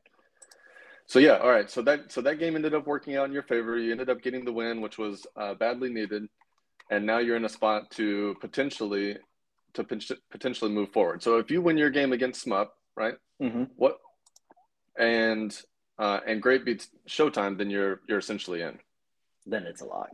So 1.06 1.18
yeah, 1.18 1.38
all 1.38 1.50
right. 1.50 1.70
So 1.70 1.82
that 1.82 2.12
so 2.12 2.20
that 2.22 2.38
game 2.38 2.56
ended 2.56 2.74
up 2.74 2.86
working 2.86 3.16
out 3.16 3.26
in 3.26 3.32
your 3.32 3.42
favor. 3.42 3.76
You 3.76 3.92
ended 3.92 4.08
up 4.08 4.22
getting 4.22 4.44
the 4.44 4.52
win, 4.52 4.80
which 4.80 4.98
was 4.98 5.26
uh, 5.36 5.54
badly 5.54 5.92
needed, 5.92 6.28
and 6.90 7.04
now 7.04 7.18
you're 7.18 7.36
in 7.36 7.44
a 7.44 7.48
spot 7.50 7.90
to 7.92 8.36
potentially 8.40 9.16
to 9.74 9.84
potentially 10.30 10.70
move 10.70 10.92
forward. 10.92 11.22
So 11.22 11.38
if 11.38 11.50
you 11.50 11.62
win 11.62 11.78
your 11.78 11.90
game 11.90 12.12
against 12.12 12.42
SMUP, 12.42 12.68
right? 12.96 13.14
Mm-hmm. 13.40 13.64
What 13.76 13.98
and 14.98 15.56
uh, 15.98 16.20
and 16.26 16.42
Grape 16.42 16.64
beats 16.64 16.88
Showtime, 17.08 17.58
then 17.58 17.70
you're 17.70 18.00
you're 18.08 18.18
essentially 18.18 18.62
in. 18.62 18.78
Then 19.46 19.64
it's 19.64 19.80
a 19.80 19.86
lock. 19.86 20.10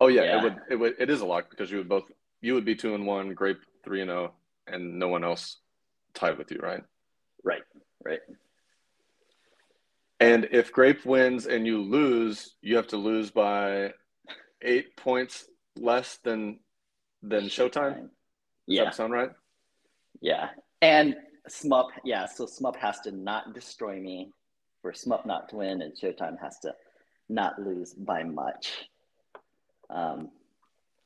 Oh 0.00 0.08
yeah, 0.08 0.22
yeah, 0.22 0.38
it 0.38 0.42
would 0.42 0.56
it 0.70 0.76
would 0.76 0.94
it 0.98 1.10
is 1.10 1.20
a 1.20 1.26
lock 1.26 1.50
because 1.50 1.70
you 1.70 1.78
would 1.78 1.88
both 1.88 2.10
you 2.40 2.54
would 2.54 2.64
be 2.64 2.74
two 2.74 2.94
and 2.94 3.06
one, 3.06 3.34
Grape 3.34 3.60
three 3.84 4.00
and 4.00 4.08
zero, 4.08 4.32
oh, 4.32 4.72
and 4.74 4.98
no 4.98 5.08
one 5.08 5.24
else 5.24 5.58
tied 6.14 6.38
with 6.38 6.50
you, 6.50 6.60
right? 6.62 6.82
Right, 7.44 7.62
right. 8.04 8.20
And 10.20 10.48
if 10.50 10.72
Grape 10.72 11.04
wins 11.04 11.46
and 11.46 11.66
you 11.66 11.80
lose, 11.80 12.56
you 12.60 12.76
have 12.76 12.88
to 12.88 12.96
lose 12.96 13.30
by 13.30 13.92
eight 14.62 14.96
points 14.96 15.46
less 15.76 16.18
than 16.24 16.58
than 17.22 17.44
Showtime. 17.44 18.00
Does 18.00 18.10
yeah, 18.66 18.84
that 18.84 18.94
sound 18.94 19.12
right? 19.12 19.30
Yeah, 20.20 20.50
and 20.82 21.16
Smup, 21.48 21.88
yeah. 22.04 22.26
So 22.26 22.46
Smup 22.46 22.76
has 22.76 23.00
to 23.00 23.10
not 23.12 23.54
destroy 23.54 24.00
me 24.00 24.32
for 24.82 24.92
Smup 24.92 25.26
not 25.26 25.48
to 25.50 25.56
win, 25.56 25.82
and 25.82 25.94
Showtime 25.96 26.38
has 26.40 26.58
to 26.60 26.74
not 27.28 27.60
lose 27.60 27.94
by 27.94 28.22
much. 28.22 28.88
Um, 29.90 30.30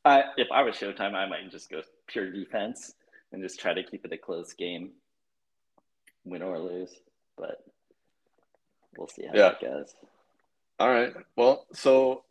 I, 0.04 0.24
if 0.36 0.48
I 0.52 0.62
was 0.62 0.76
Showtime, 0.76 1.14
I 1.14 1.28
might 1.28 1.50
just 1.50 1.70
go 1.70 1.82
pure 2.06 2.30
defense 2.30 2.94
and 3.32 3.42
just 3.42 3.60
try 3.60 3.72
to 3.72 3.82
keep 3.82 4.04
it 4.04 4.12
a 4.12 4.18
close 4.18 4.52
game, 4.52 4.90
win 6.24 6.42
or 6.42 6.58
lose. 6.58 6.92
But 7.36 7.64
we'll 8.96 9.08
see 9.08 9.26
how 9.26 9.34
yeah. 9.34 9.54
goes. 9.60 9.94
All 10.80 10.90
right. 10.90 11.14
Well, 11.36 11.66
so 11.72 12.24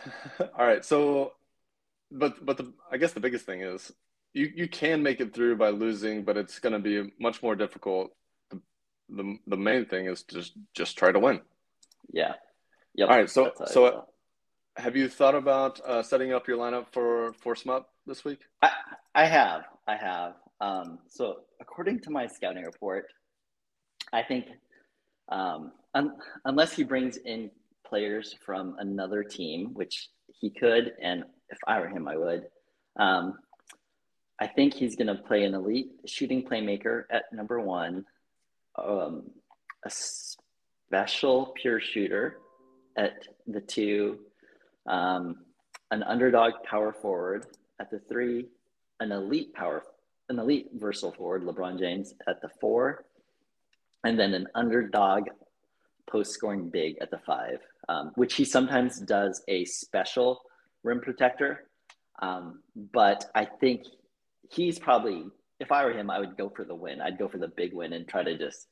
all 0.40 0.66
right. 0.66 0.84
So, 0.84 1.32
but 2.12 2.44
but 2.44 2.56
the 2.56 2.72
I 2.90 2.96
guess 2.96 3.12
the 3.12 3.20
biggest 3.20 3.46
thing 3.46 3.62
is 3.62 3.92
you 4.32 4.50
you 4.54 4.68
can 4.68 5.02
make 5.02 5.20
it 5.20 5.34
through 5.34 5.56
by 5.56 5.70
losing, 5.70 6.24
but 6.24 6.36
it's 6.36 6.58
going 6.58 6.72
to 6.72 6.78
be 6.78 7.12
much 7.18 7.42
more 7.42 7.56
difficult. 7.56 8.12
The, 8.50 8.60
the 9.08 9.38
the 9.46 9.56
main 9.56 9.86
thing 9.86 10.06
is 10.06 10.22
just 10.22 10.52
just 10.74 10.96
try 10.96 11.12
to 11.12 11.18
win. 11.18 11.40
Yeah. 12.12 12.34
Yep. 12.94 13.08
All 13.08 13.16
right. 13.16 13.30
So 13.30 13.52
so. 13.66 14.06
Have 14.78 14.96
you 14.96 15.06
thought 15.06 15.34
about 15.34 15.80
uh, 15.84 16.02
setting 16.02 16.32
up 16.32 16.48
your 16.48 16.56
lineup 16.56 16.86
for 16.92 17.34
for 17.42 17.54
SMUP 17.54 17.84
this 18.06 18.24
week? 18.24 18.40
I, 18.62 18.70
I 19.14 19.26
have. 19.26 19.64
I 19.86 19.96
have. 19.96 20.32
Um, 20.62 20.98
so, 21.08 21.40
according 21.60 22.00
to 22.00 22.10
my 22.10 22.26
scouting 22.26 22.64
report, 22.64 23.04
I 24.14 24.22
think 24.22 24.46
um, 25.28 25.72
un- 25.94 26.16
unless 26.46 26.72
he 26.72 26.84
brings 26.84 27.18
in 27.18 27.50
players 27.86 28.34
from 28.46 28.76
another 28.78 29.22
team, 29.22 29.74
which 29.74 30.08
he 30.40 30.48
could, 30.48 30.92
and 31.02 31.24
if 31.52 31.58
I 31.66 31.78
were 31.78 31.88
him, 31.88 32.08
I 32.08 32.16
would. 32.16 32.46
Um, 32.96 33.38
I 34.40 34.46
think 34.48 34.74
he's 34.74 34.96
going 34.96 35.06
to 35.06 35.22
play 35.22 35.44
an 35.44 35.54
elite 35.54 35.92
shooting 36.06 36.42
playmaker 36.42 37.04
at 37.10 37.32
number 37.32 37.60
one, 37.60 38.04
um, 38.76 39.30
a 39.84 39.90
special 39.90 41.54
pure 41.60 41.78
shooter 41.78 42.38
at 42.96 43.26
the 43.46 43.60
two, 43.60 44.18
um, 44.86 45.44
an 45.90 46.02
underdog 46.02 46.54
power 46.64 46.92
forward 46.92 47.46
at 47.80 47.90
the 47.90 48.00
three, 48.00 48.46
an 49.00 49.12
elite 49.12 49.54
power, 49.54 49.84
an 50.28 50.38
elite 50.38 50.70
versatile 50.74 51.12
forward, 51.12 51.42
LeBron 51.44 51.78
James 51.78 52.14
at 52.28 52.40
the 52.40 52.48
four, 52.60 53.04
and 54.04 54.18
then 54.18 54.34
an 54.34 54.48
underdog 54.54 55.28
post 56.10 56.32
scoring 56.32 56.68
big 56.68 56.96
at 57.00 57.10
the 57.10 57.18
five, 57.18 57.60
um, 57.88 58.12
which 58.16 58.34
he 58.34 58.44
sometimes 58.44 58.98
does 59.00 59.42
a 59.48 59.64
special 59.64 60.42
rim 60.82 61.00
protector. 61.00 61.64
Um, 62.20 62.60
but 62.76 63.24
I 63.34 63.44
think 63.44 63.84
he's 64.50 64.78
probably, 64.78 65.24
if 65.58 65.72
I 65.72 65.84
were 65.84 65.92
him, 65.92 66.10
I 66.10 66.20
would 66.20 66.36
go 66.36 66.50
for 66.50 66.64
the 66.64 66.74
win. 66.74 67.00
I'd 67.00 67.18
go 67.18 67.28
for 67.28 67.38
the 67.38 67.48
big 67.48 67.72
win 67.72 67.92
and 67.92 68.06
try 68.06 68.22
to 68.22 68.38
just 68.38 68.66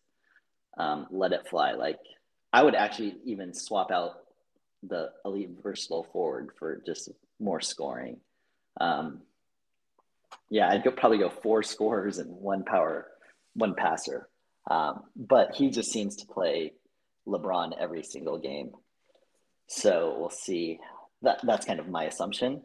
um, 0.78 1.06
let 1.10 1.32
it 1.32 1.48
fly. 1.48 1.72
Like 1.72 1.98
I 2.52 2.62
would 2.62 2.74
actually 2.74 3.16
even 3.24 3.54
swap 3.54 3.90
out 3.90 4.12
the 4.82 5.10
elite 5.24 5.50
versatile 5.62 6.06
forward 6.12 6.50
for 6.58 6.82
just 6.86 7.10
more 7.38 7.60
scoring. 7.60 8.18
Um, 8.80 9.22
yeah, 10.48 10.68
I'd 10.68 10.84
go, 10.84 10.90
probably 10.90 11.18
go 11.18 11.30
four 11.30 11.62
scorers 11.62 12.18
and 12.18 12.30
one 12.30 12.64
power, 12.64 13.06
one 13.54 13.74
passer. 13.74 14.28
Um, 14.70 15.02
but 15.16 15.54
he 15.54 15.70
just 15.70 15.90
seems 15.90 16.16
to 16.16 16.26
play 16.26 16.72
LeBron 17.26 17.72
every 17.78 18.02
single 18.02 18.38
game. 18.38 18.72
So 19.66 20.16
we'll 20.18 20.30
see. 20.30 20.78
That 21.22 21.40
that's 21.42 21.66
kind 21.66 21.80
of 21.80 21.88
my 21.88 22.04
assumption. 22.04 22.62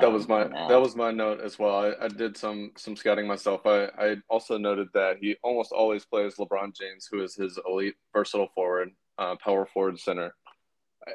That 0.00 0.10
was 0.10 0.24
um, 0.24 0.28
my 0.30 0.68
that 0.68 0.80
was 0.80 0.96
my 0.96 1.12
note 1.12 1.40
as 1.40 1.58
well. 1.58 1.76
I, 1.76 2.04
I 2.04 2.08
did 2.08 2.36
some 2.36 2.72
some 2.76 2.96
scouting 2.96 3.26
myself. 3.26 3.62
I, 3.64 3.84
I 3.98 4.16
also 4.28 4.58
noted 4.58 4.88
that 4.94 5.18
he 5.20 5.36
almost 5.42 5.72
always 5.72 6.04
plays 6.04 6.34
LeBron 6.36 6.74
James, 6.76 7.08
who 7.10 7.22
is 7.22 7.34
his 7.34 7.58
elite 7.66 7.94
versatile 8.12 8.48
forward, 8.54 8.90
uh, 9.18 9.36
power 9.36 9.66
forward 9.66 10.00
center, 10.00 10.34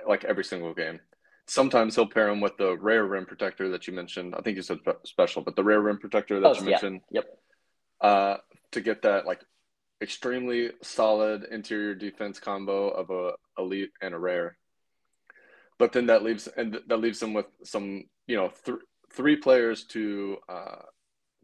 like 0.08 0.24
every 0.24 0.46
single 0.46 0.74
game 0.74 1.00
sometimes 1.50 1.96
he'll 1.96 2.08
pair 2.08 2.30
him 2.30 2.40
with 2.40 2.56
the 2.58 2.78
rare 2.78 3.06
rim 3.06 3.26
protector 3.26 3.70
that 3.70 3.88
you 3.88 3.94
mentioned. 3.94 4.36
I 4.38 4.42
think 4.42 4.56
you 4.56 4.62
said 4.62 4.80
special, 5.04 5.42
but 5.42 5.56
the 5.56 5.64
rare 5.64 5.82
rim 5.82 5.98
protector 5.98 6.40
that 6.40 6.48
oh, 6.48 6.54
you 6.54 6.66
yeah. 6.66 6.70
mentioned. 6.70 7.02
Yep. 7.12 7.26
Uh, 8.00 8.38
to 8.72 8.82
get 8.82 9.02
that 9.02 9.26
like 9.26 9.42
extremely 10.02 10.72
solid 10.82 11.44
interior 11.52 11.96
defense 11.96 12.40
combo 12.40 12.90
of 12.90 13.10
a 13.10 13.34
elite 13.58 13.92
and 14.02 14.14
a 14.14 14.18
rare. 14.18 14.58
But 15.80 15.92
then 15.92 16.06
that 16.08 16.24
leaves 16.24 16.48
and 16.56 16.80
that 16.88 17.00
leaves 17.00 17.22
him 17.22 17.34
with 17.34 17.48
some 17.64 18.04
you 18.28 18.36
know 18.36 18.52
th- 18.66 18.78
three 19.12 19.36
players 19.36 19.86
to 19.86 20.38
uh, 20.48 20.84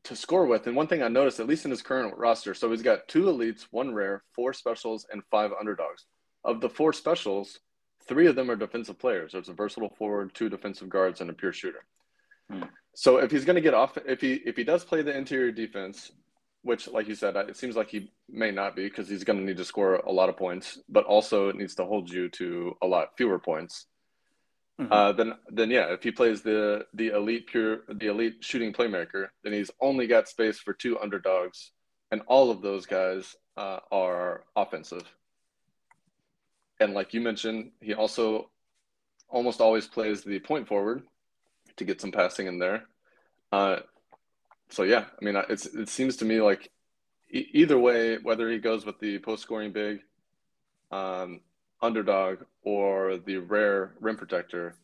to 0.04 0.16
score 0.16 0.46
with. 0.46 0.68
And 0.68 0.76
one 0.76 0.88
thing 0.88 1.02
I 1.02 1.08
noticed, 1.08 1.40
at 1.40 1.48
least 1.48 1.66
in 1.66 1.72
his 1.72 1.82
current 1.82 2.16
roster, 2.16 2.54
so 2.54 2.70
he's 2.70 2.84
got 2.84 3.08
two 3.08 3.24
elites, 3.24 3.64
one 3.72 3.94
rare, 3.94 4.24
four 4.36 4.54
specials, 4.54 5.08
and 5.12 5.24
five 5.32 5.52
underdogs. 5.60 6.06
Of 6.44 6.62
the 6.62 6.70
four 6.70 6.94
specials, 6.94 7.60
Three 8.08 8.28
of 8.28 8.36
them 8.36 8.52
are 8.52 8.56
defensive 8.56 9.00
players. 9.00 9.32
There's 9.32 9.50
a 9.50 9.54
versatile 9.54 9.90
forward, 9.90 10.34
two 10.34 10.50
defensive 10.50 10.90
guards, 10.90 11.22
and 11.22 11.30
a 11.30 11.34
pure 11.34 11.54
shooter. 11.54 11.86
Hmm. 12.50 12.64
So 12.94 13.18
if 13.18 13.32
he's 13.32 13.46
going 13.46 13.56
to 13.56 13.62
get 13.62 13.74
off, 13.74 13.98
if 14.06 14.22
he 14.22 14.34
if 14.46 14.56
he 14.56 14.64
does 14.64 14.86
play 14.86 15.02
the 15.02 15.16
interior 15.16 15.52
defense, 15.52 16.12
which, 16.62 16.88
like 16.88 17.08
you 17.08 17.16
said, 17.16 17.36
it 17.36 17.58
seems 17.58 17.76
like 17.76 17.90
he 17.90 18.12
may 18.30 18.52
not 18.52 18.76
be 18.76 18.84
because 18.84 19.10
he's 19.10 19.24
going 19.24 19.40
to 19.40 19.46
need 19.46 19.58
to 19.58 19.66
score 19.66 19.96
a 19.96 20.12
lot 20.12 20.30
of 20.30 20.38
points, 20.38 20.80
but 20.88 21.06
also 21.06 21.50
it 21.50 21.56
needs 21.56 21.76
to 21.76 21.86
hold 21.86 22.10
you 22.10 22.30
to 22.30 22.76
a 22.84 22.88
lot 22.88 23.18
fewer 23.18 23.40
points. 23.40 23.88
Mm-hmm. 24.80 24.92
Uh, 24.92 25.12
then, 25.14 25.34
then 25.50 25.70
yeah, 25.70 25.94
if 25.94 26.04
he 26.04 26.12
plays 26.12 26.42
the 26.42 26.86
the 26.94 27.08
elite 27.10 27.48
pure 27.48 27.80
the 27.88 28.08
elite 28.08 28.38
shooting 28.42 28.74
playmaker, 28.74 29.28
then 29.44 29.54
he's 29.54 29.72
only 29.80 30.06
got 30.06 30.28
space 30.28 30.60
for 30.60 30.74
two 30.74 31.00
underdogs, 31.00 31.72
and 32.12 32.22
all 32.28 32.52
of 32.52 32.62
those 32.62 32.86
guys 32.86 33.36
uh, 33.56 33.80
are 33.92 34.44
offensive. 34.56 35.04
And 36.80 36.94
like 36.94 37.14
you 37.14 37.22
mentioned, 37.22 37.72
he 37.80 37.94
also 37.94 38.50
almost 39.30 39.62
always 39.62 39.88
plays 39.88 40.24
the 40.24 40.40
point 40.40 40.68
forward 40.68 41.04
to 41.78 41.86
get 41.86 42.02
some 42.02 42.12
passing 42.12 42.48
in 42.48 42.60
there. 42.60 42.84
Uh, 43.52 43.78
so 44.70 44.84
yeah, 44.84 45.06
I 45.22 45.26
mean, 45.26 45.42
it's 45.50 45.66
it 45.68 45.90
seems 45.90 46.18
to 46.18 46.26
me 46.26 46.42
like 46.42 46.70
e- 47.32 47.48
either 47.54 47.80
way, 47.80 48.18
whether 48.18 48.50
he 48.50 48.58
goes 48.58 48.86
with 48.86 49.00
the 49.00 49.20
post 49.20 49.44
scoring 49.44 49.72
big, 49.72 50.02
um, 50.92 51.42
underdog 51.86 52.40
or 52.64 53.18
the 53.18 53.38
rare 53.38 53.94
rim 54.00 54.18
protector, 54.18 54.76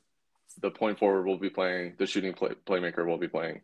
the 0.60 0.72
point 0.72 1.00
forward 1.00 1.26
will 1.26 1.38
be 1.38 1.50
playing, 1.50 1.94
the 1.98 2.06
shooting 2.06 2.34
play, 2.34 2.52
playmaker 2.66 3.06
will 3.06 3.18
be 3.18 3.28
playing. 3.28 3.62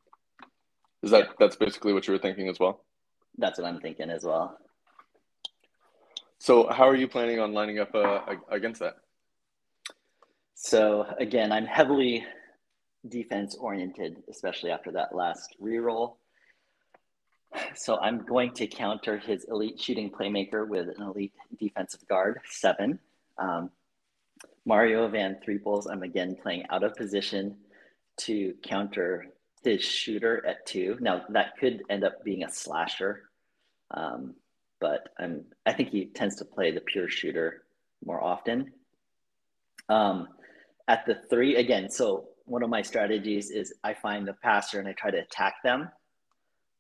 Is 1.03 1.12
that 1.12 1.29
that's 1.39 1.56
basically 1.56 1.94
what 1.94 2.08
you 2.08 2.13
were 2.13 2.20
thinking 2.20 2.50
as 2.50 2.60
well? 2.60 2.84
That's 3.38 3.60
what 3.60 3.67
I'm 3.67 3.79
thinking 3.79 4.10
as 4.10 4.24
well. 4.24 4.58
So, 6.39 6.67
how 6.67 6.88
are 6.88 6.96
you 6.96 7.08
planning 7.08 7.39
on 7.39 7.53
lining 7.53 7.79
up 7.79 7.94
uh, 7.96 8.20
against 8.50 8.79
that? 8.79 8.98
So, 10.53 11.06
again, 11.20 11.51
I'm 11.51 11.65
heavily 11.65 12.25
defense 13.08 13.56
oriented, 13.56 14.24
especially 14.29 14.72
after 14.72 14.91
that 14.91 15.15
last 15.15 15.56
reroll. 15.62 16.15
So, 17.75 17.98
I'm 18.00 18.25
going 18.25 18.53
to 18.53 18.67
counter 18.67 19.17
his 19.17 19.46
elite 19.46 19.79
shooting 19.79 20.12
playmaker 20.12 20.67
with 20.67 20.89
an 20.89 21.01
elite 21.01 21.34
defensive 21.60 22.08
guard, 22.08 22.39
seven. 22.50 23.00
Um, 23.39 23.72
Mario 24.65 25.08
Van 25.08 25.38
Threeples, 25.46 25.89
I'm 25.89 26.03
again 26.03 26.36
playing 26.41 26.65
out 26.70 26.84
of 26.84 26.96
position 26.96 27.58
to 28.22 28.53
counter 28.63 29.27
his 29.63 29.82
shooter 29.84 30.46
at 30.46 30.65
two. 30.65 30.98
Now, 31.00 31.24
that 31.29 31.58
could 31.60 31.84
end 31.89 32.03
up 32.03 32.24
being 32.24 32.44
a 32.44 32.50
slasher. 32.50 33.29
Um, 33.91 34.36
but 34.79 35.10
I'm 35.17 35.46
I 35.65 35.74
think 35.74 35.89
he 35.89 36.06
tends 36.06 36.36
to 36.38 36.46
play 36.46 36.72
the 36.72 36.82
pure 36.82 37.10
shooter 37.10 37.63
more 38.06 38.24
often. 38.24 38.74
Um, 39.89 40.27
at 40.88 41.06
the 41.06 41.15
three 41.29 41.56
again, 41.56 41.89
so 41.89 42.29
one 42.46 42.63
of 42.63 42.70
my 42.70 42.82
strategies 42.82 43.51
is 43.51 43.74
I 43.84 43.94
find 43.94 44.27
the 44.27 44.34
passer 44.34 44.79
and 44.79 44.88
I 44.88 44.94
try 44.94 45.12
to 45.12 45.20
attack 45.20 45.56
them. 45.63 45.89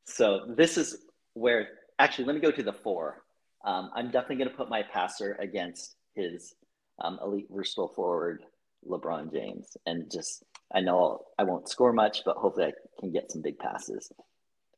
So 0.05 0.53
this 0.55 0.77
is 0.77 1.05
where 1.33 1.67
actually 1.99 2.25
let 2.25 2.35
me 2.35 2.41
go 2.41 2.51
to 2.51 2.63
the 2.63 2.73
four. 2.73 3.23
Um, 3.65 3.91
I'm 3.95 4.11
definitely 4.11 4.37
going 4.37 4.49
to 4.49 4.55
put 4.55 4.69
my 4.69 4.83
passer 4.83 5.35
against 5.41 5.96
his 6.17 6.55
um, 6.99 7.19
elite 7.23 7.47
versatile 7.49 7.87
forward 7.87 8.43
LeBron 8.87 9.31
James, 9.31 9.77
and 9.85 10.11
just 10.11 10.43
I 10.73 10.81
know 10.81 11.25
I 11.37 11.43
won't 11.43 11.69
score 11.69 11.93
much, 11.93 12.23
but 12.25 12.37
hopefully 12.37 12.67
I 12.67 12.73
can 12.99 13.11
get 13.11 13.31
some 13.31 13.41
big 13.41 13.59
passes. 13.59 14.11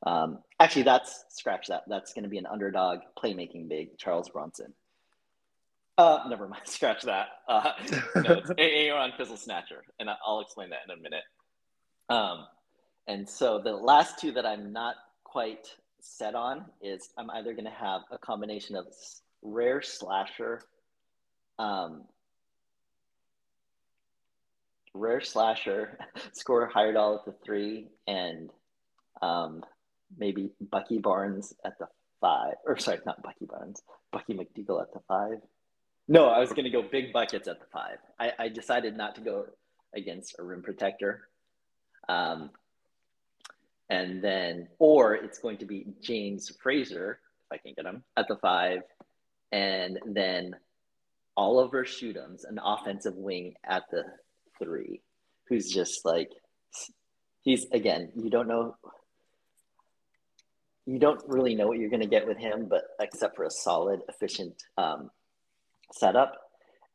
Um, 0.05 0.39
actually, 0.59 0.83
that's 0.83 1.25
scratch 1.29 1.67
that. 1.67 1.83
That's 1.87 2.13
going 2.13 2.23
to 2.23 2.29
be 2.29 2.37
an 2.37 2.45
underdog 2.45 2.99
playmaking 3.21 3.67
big, 3.67 3.97
Charles 3.97 4.29
Bronson. 4.29 4.73
Uh, 5.97 6.23
never 6.29 6.47
mind. 6.47 6.63
Scratch 6.65 7.03
that. 7.03 7.27
Uh, 7.47 7.73
no, 8.15 8.33
it's 8.35 8.51
Aaron 8.57 9.11
Fizzle 9.17 9.35
Snatcher, 9.35 9.83
and 9.99 10.09
I'll 10.25 10.39
explain 10.39 10.69
that 10.69 10.79
in 10.87 10.97
a 10.97 11.01
minute. 11.01 11.23
Um, 12.07 12.45
and 13.07 13.27
so 13.27 13.59
the 13.59 13.73
last 13.73 14.17
two 14.19 14.31
that 14.31 14.45
I'm 14.45 14.71
not 14.71 14.95
quite 15.25 15.67
set 15.99 16.35
on 16.35 16.65
is 16.81 17.09
I'm 17.17 17.29
either 17.31 17.51
going 17.53 17.65
to 17.65 17.71
have 17.71 18.01
a 18.11 18.17
combination 18.17 18.77
of 18.77 18.87
rare 19.41 19.81
slasher, 19.81 20.61
um, 21.59 22.03
rare 24.93 25.21
slasher, 25.21 25.99
score 26.33 26.67
higher 26.67 26.93
dollar 26.93 27.19
the 27.25 27.33
three, 27.45 27.89
and 28.07 28.49
um, 29.21 29.63
maybe 30.17 30.51
Bucky 30.59 30.97
Barnes 30.97 31.53
at 31.63 31.77
the 31.77 31.87
five, 32.21 32.55
or 32.65 32.77
sorry, 32.77 32.99
not 33.05 33.21
Bucky 33.21 33.45
Barnes, 33.45 33.81
Bucky 34.11 34.33
McDougal 34.33 34.81
at 34.81 34.93
the 34.93 35.01
five. 35.07 35.39
No, 36.07 36.27
I 36.27 36.39
was 36.39 36.49
going 36.49 36.63
to 36.63 36.71
go 36.71 36.81
big 36.81 37.13
buckets 37.13 37.47
at 37.47 37.59
the 37.59 37.67
five. 37.71 37.97
I, 38.19 38.31
I 38.39 38.49
decided 38.49 38.97
not 38.97 39.15
to 39.15 39.21
go 39.21 39.45
against 39.93 40.35
a 40.39 40.43
rim 40.43 40.63
protector. 40.63 41.27
Um, 42.07 42.49
and 43.89 44.23
then, 44.23 44.67
or 44.79 45.13
it's 45.13 45.37
going 45.37 45.57
to 45.57 45.65
be 45.65 45.85
James 46.01 46.51
Fraser, 46.61 47.19
if 47.45 47.51
I 47.51 47.57
can 47.57 47.73
get 47.75 47.85
him, 47.85 48.03
at 48.17 48.27
the 48.27 48.37
five. 48.37 48.81
And 49.51 49.99
then 50.05 50.55
Oliver 51.37 51.83
Shootums, 51.83 52.41
an 52.47 52.59
offensive 52.63 53.15
wing 53.15 53.55
at 53.63 53.83
the 53.91 54.03
three, 54.61 55.01
who's 55.47 55.69
just 55.69 56.05
like, 56.05 56.31
he's 57.41 57.65
again, 57.71 58.11
you 58.15 58.29
don't 58.29 58.47
know 58.47 58.75
you 60.89 60.97
don't 60.97 61.21
really 61.27 61.53
know 61.53 61.67
what 61.67 61.77
you're 61.77 61.91
going 61.91 62.01
to 62.01 62.07
get 62.07 62.25
with 62.25 62.37
him, 62.39 62.65
but 62.67 62.83
except 62.99 63.35
for 63.35 63.43
a 63.43 63.51
solid, 63.51 64.01
efficient 64.09 64.63
um, 64.75 65.11
setup. 65.93 66.35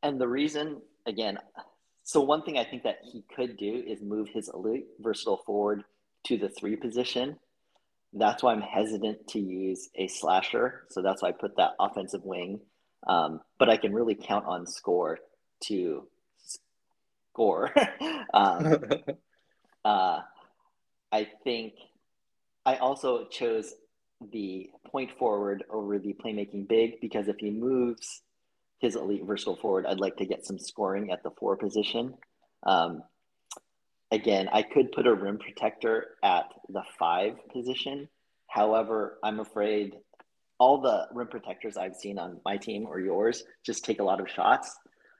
And 0.03 0.19
the 0.19 0.27
reason, 0.27 0.81
again, 1.05 1.37
so 2.03 2.19
one 2.19 2.43
thing 2.43 2.57
I 2.57 2.65
think 2.65 2.83
that 2.83 2.99
he 3.09 3.23
could 3.33 3.55
do 3.55 3.83
is 3.87 4.01
move 4.01 4.27
his 4.27 4.49
elite 4.53 4.87
versatile 4.99 5.41
forward 5.45 5.85
to 6.25 6.37
the 6.37 6.49
three 6.49 6.75
position. 6.75 7.37
That's 8.11 8.43
why 8.43 8.51
I'm 8.51 8.61
hesitant 8.61 9.29
to 9.29 9.39
use 9.39 9.89
a 9.95 10.07
slasher. 10.07 10.83
So 10.89 11.01
that's 11.01 11.21
why 11.21 11.29
I 11.29 11.31
put 11.31 11.55
that 11.55 11.71
offensive 11.79 12.25
wing. 12.25 12.59
Um, 13.07 13.41
but 13.59 13.69
I 13.69 13.77
can 13.77 13.93
really 13.93 14.15
count 14.15 14.45
on 14.45 14.65
score 14.65 15.19
to 15.65 16.07
score. 17.31 17.71
um, 18.33 18.83
uh, 19.85 20.21
I 21.11 21.27
think 21.43 21.73
I 22.65 22.77
also 22.77 23.25
chose 23.25 23.73
the 24.31 24.69
point 24.89 25.11
forward 25.17 25.63
over 25.69 25.99
the 25.99 26.13
playmaking 26.13 26.67
big 26.67 26.99
because 27.01 27.27
if 27.27 27.37
he 27.39 27.51
moves 27.51 28.21
his 28.79 28.95
elite 28.95 29.23
versatile 29.23 29.55
forward, 29.55 29.85
I'd 29.85 29.99
like 29.99 30.17
to 30.17 30.25
get 30.25 30.45
some 30.45 30.57
scoring 30.57 31.11
at 31.11 31.23
the 31.23 31.31
four 31.31 31.55
position. 31.57 32.15
Um, 32.63 33.03
again, 34.11 34.49
I 34.51 34.63
could 34.63 34.91
put 34.91 35.07
a 35.07 35.13
rim 35.13 35.37
protector 35.37 36.07
at 36.23 36.45
the 36.69 36.83
five 36.97 37.35
position. 37.49 38.07
However, 38.47 39.17
I'm 39.23 39.39
afraid 39.39 39.95
all 40.59 40.81
the 40.81 41.07
rim 41.13 41.27
protectors 41.27 41.77
I've 41.77 41.95
seen 41.95 42.17
on 42.17 42.39
my 42.45 42.57
team 42.57 42.85
or 42.87 42.99
yours 42.99 43.43
just 43.65 43.83
take 43.83 43.99
a 43.99 44.03
lot 44.03 44.21
of 44.21 44.29
shots. 44.29 44.75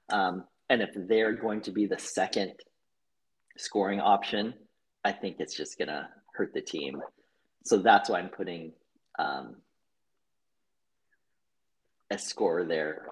Um, 0.10 0.46
and 0.70 0.82
if 0.82 0.90
they're 0.96 1.34
going 1.34 1.62
to 1.62 1.72
be 1.72 1.86
the 1.86 2.00
second 2.00 2.54
scoring 3.58 4.00
option, 4.00 4.54
I 5.04 5.12
think 5.12 5.38
it's 5.40 5.56
just 5.56 5.78
going 5.78 5.90
to 5.90 6.08
hurt 6.34 6.54
the 6.54 6.62
team. 6.62 7.02
So 7.64 7.78
that's 7.78 8.10
why 8.10 8.20
I'm 8.20 8.30
putting 8.30 8.74
um, 9.20 9.58
a 12.10 12.18
score 12.18 12.64
there, 12.64 13.08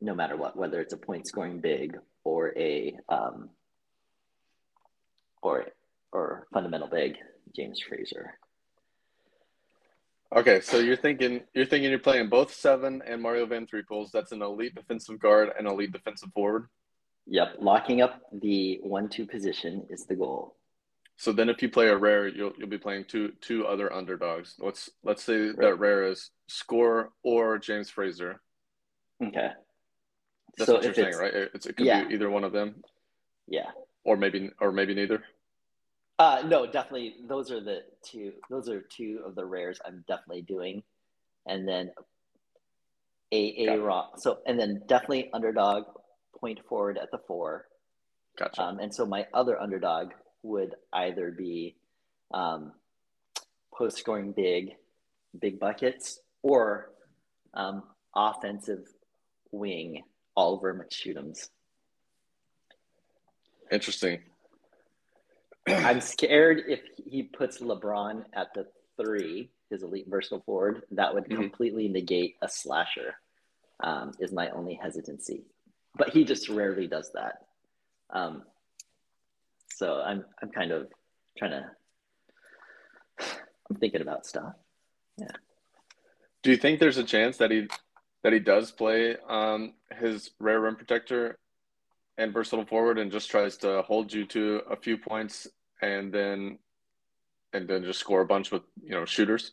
no 0.00 0.14
matter 0.14 0.36
what, 0.36 0.56
whether 0.56 0.80
it's 0.80 0.92
a 0.92 0.98
point 0.98 1.26
scoring 1.26 1.60
big 1.60 1.96
or 2.24 2.56
a 2.56 2.96
um, 3.08 3.50
or 5.42 5.66
or 6.12 6.46
fundamental 6.52 6.88
big, 6.88 7.16
James 7.56 7.80
Frazier. 7.80 8.38
Okay, 10.34 10.60
so 10.60 10.78
you're 10.78 10.96
thinking 10.96 11.42
you're 11.54 11.66
thinking 11.66 11.90
you're 11.90 11.98
playing 11.98 12.28
both 12.28 12.54
seven 12.54 13.02
and 13.06 13.20
Mario 13.20 13.44
Van 13.44 13.66
Threeples. 13.66 14.10
That's 14.10 14.32
an 14.32 14.40
elite 14.40 14.74
defensive 14.74 15.18
guard 15.18 15.50
and 15.58 15.66
elite 15.68 15.92
defensive 15.92 16.30
forward. 16.32 16.68
Yep, 17.26 17.56
locking 17.60 18.00
up 18.00 18.20
the 18.32 18.80
one-two 18.82 19.26
position 19.26 19.86
is 19.90 20.06
the 20.06 20.16
goal. 20.16 20.56
So 21.16 21.32
then, 21.32 21.50
if 21.50 21.62
you 21.62 21.68
play 21.68 21.88
a 21.88 21.96
rare, 21.96 22.28
you'll 22.28 22.52
you'll 22.56 22.68
be 22.68 22.78
playing 22.78 23.04
two 23.04 23.32
two 23.42 23.66
other 23.66 23.92
underdogs. 23.92 24.54
Let's 24.58 24.90
let's 25.04 25.22
say 25.22 25.48
right. 25.48 25.60
that 25.60 25.78
rare 25.78 26.04
is 26.04 26.30
score 26.46 27.12
or 27.22 27.58
James 27.58 27.90
Fraser. 27.90 28.40
Okay. 29.22 29.50
That's 30.56 30.66
so 30.66 30.74
what 30.74 30.84
you're 30.84 30.94
saying, 30.94 31.16
right? 31.16 31.32
It's, 31.54 31.66
it 31.66 31.76
could 31.76 31.86
yeah. 31.86 32.04
be 32.04 32.14
either 32.14 32.30
one 32.30 32.44
of 32.44 32.52
them. 32.52 32.82
Yeah. 33.46 33.70
Or 34.04 34.16
maybe 34.16 34.50
or 34.60 34.72
maybe 34.72 34.94
neither. 34.94 35.22
Uh, 36.22 36.40
no, 36.46 36.66
definitely. 36.66 37.16
Those 37.26 37.50
are 37.50 37.60
the 37.60 37.80
two. 38.00 38.34
Those 38.48 38.68
are 38.68 38.80
two 38.80 39.22
of 39.26 39.34
the 39.34 39.44
rares 39.44 39.80
I'm 39.84 40.04
definitely 40.06 40.42
doing, 40.42 40.84
and 41.46 41.66
then 41.66 41.90
a 43.32 43.66
a 43.66 43.80
rock. 43.80 44.20
So 44.20 44.38
and 44.46 44.56
then 44.56 44.82
definitely 44.86 45.30
underdog 45.32 45.82
point 46.38 46.60
forward 46.68 46.96
at 46.96 47.10
the 47.10 47.18
four. 47.26 47.66
Gotcha. 48.38 48.62
Um, 48.62 48.78
and 48.78 48.94
so 48.94 49.04
my 49.04 49.26
other 49.34 49.60
underdog 49.60 50.12
would 50.44 50.76
either 50.92 51.32
be 51.32 51.74
um, 52.32 52.70
post 53.74 53.96
scoring 53.96 54.30
big, 54.30 54.76
big 55.40 55.58
buckets, 55.58 56.20
or 56.44 56.92
um, 57.52 57.82
offensive 58.14 58.86
wing 59.50 60.04
Oliver 60.36 60.72
McShootums. 60.72 61.48
Interesting. 63.72 64.20
I'm 65.68 66.00
scared 66.00 66.62
if 66.68 66.80
he 67.04 67.22
puts 67.22 67.58
LeBron 67.58 68.24
at 68.32 68.52
the 68.54 68.66
three, 69.00 69.50
his 69.70 69.82
elite 69.82 70.06
versatile 70.08 70.40
forward, 70.40 70.82
that 70.92 71.14
would 71.14 71.24
Mhm. 71.24 71.36
completely 71.36 71.88
negate 71.88 72.36
a 72.42 72.48
slasher. 72.48 73.14
Um, 73.80 74.12
is 74.20 74.30
my 74.32 74.48
only 74.50 74.74
hesitancy, 74.74 75.44
but 75.96 76.10
he 76.10 76.22
just 76.24 76.48
rarely 76.48 76.86
does 76.86 77.10
that. 77.14 77.46
Um, 78.10 78.44
so 79.74 80.00
I'm 80.00 80.24
I'm 80.40 80.50
kind 80.50 80.70
of 80.70 80.88
trying 81.36 81.50
to. 83.18 83.36
I'm 83.68 83.76
thinking 83.76 84.00
about 84.02 84.24
stuff. 84.24 84.54
Yeah. 85.18 85.26
Do 86.42 86.50
you 86.50 86.56
think 86.56 86.78
there's 86.78 86.98
a 86.98 87.02
chance 87.04 87.38
that 87.38 87.50
he 87.50 87.66
that 88.22 88.32
he 88.32 88.38
does 88.38 88.70
play 88.70 89.16
um, 89.28 89.74
his 89.98 90.30
rare 90.38 90.60
rim 90.60 90.76
protector 90.76 91.38
and 92.18 92.32
versatile 92.32 92.64
forward 92.64 92.98
and 92.98 93.10
just 93.10 93.30
tries 93.30 93.56
to 93.58 93.82
hold 93.82 94.12
you 94.12 94.24
to 94.26 94.62
a 94.70 94.76
few 94.76 94.96
points 94.98 95.46
and 95.80 96.12
then 96.12 96.58
and 97.52 97.68
then 97.68 97.84
just 97.84 98.00
score 98.00 98.20
a 98.20 98.26
bunch 98.26 98.50
with 98.50 98.62
you 98.82 98.90
know 98.90 99.04
shooters? 99.04 99.52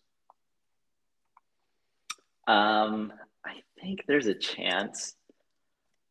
Um, 2.48 3.14
I 3.46 3.56
think 3.82 4.02
there's 4.08 4.28
a 4.28 4.34
chance. 4.34 5.16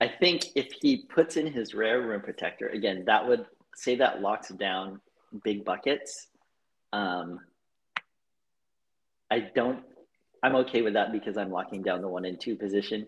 I 0.00 0.08
think 0.08 0.46
if 0.54 0.68
he 0.80 0.98
puts 0.98 1.37
in 1.37 1.46
his 1.52 1.74
rare 1.74 2.00
rim 2.00 2.20
protector 2.20 2.68
again, 2.68 3.04
that 3.06 3.26
would 3.26 3.46
say 3.74 3.96
that 3.96 4.20
locks 4.20 4.48
down 4.50 5.00
big 5.42 5.64
buckets. 5.64 6.28
Um, 6.92 7.40
I 9.30 9.40
don't. 9.40 9.84
I'm 10.42 10.54
okay 10.56 10.82
with 10.82 10.94
that 10.94 11.11
because 11.11 11.37
I'm 11.37 11.50
locking 11.50 11.82
down 11.82 12.00
the 12.00 12.08
one 12.08 12.24
and 12.24 12.40
two 12.40 12.54
position. 12.54 13.06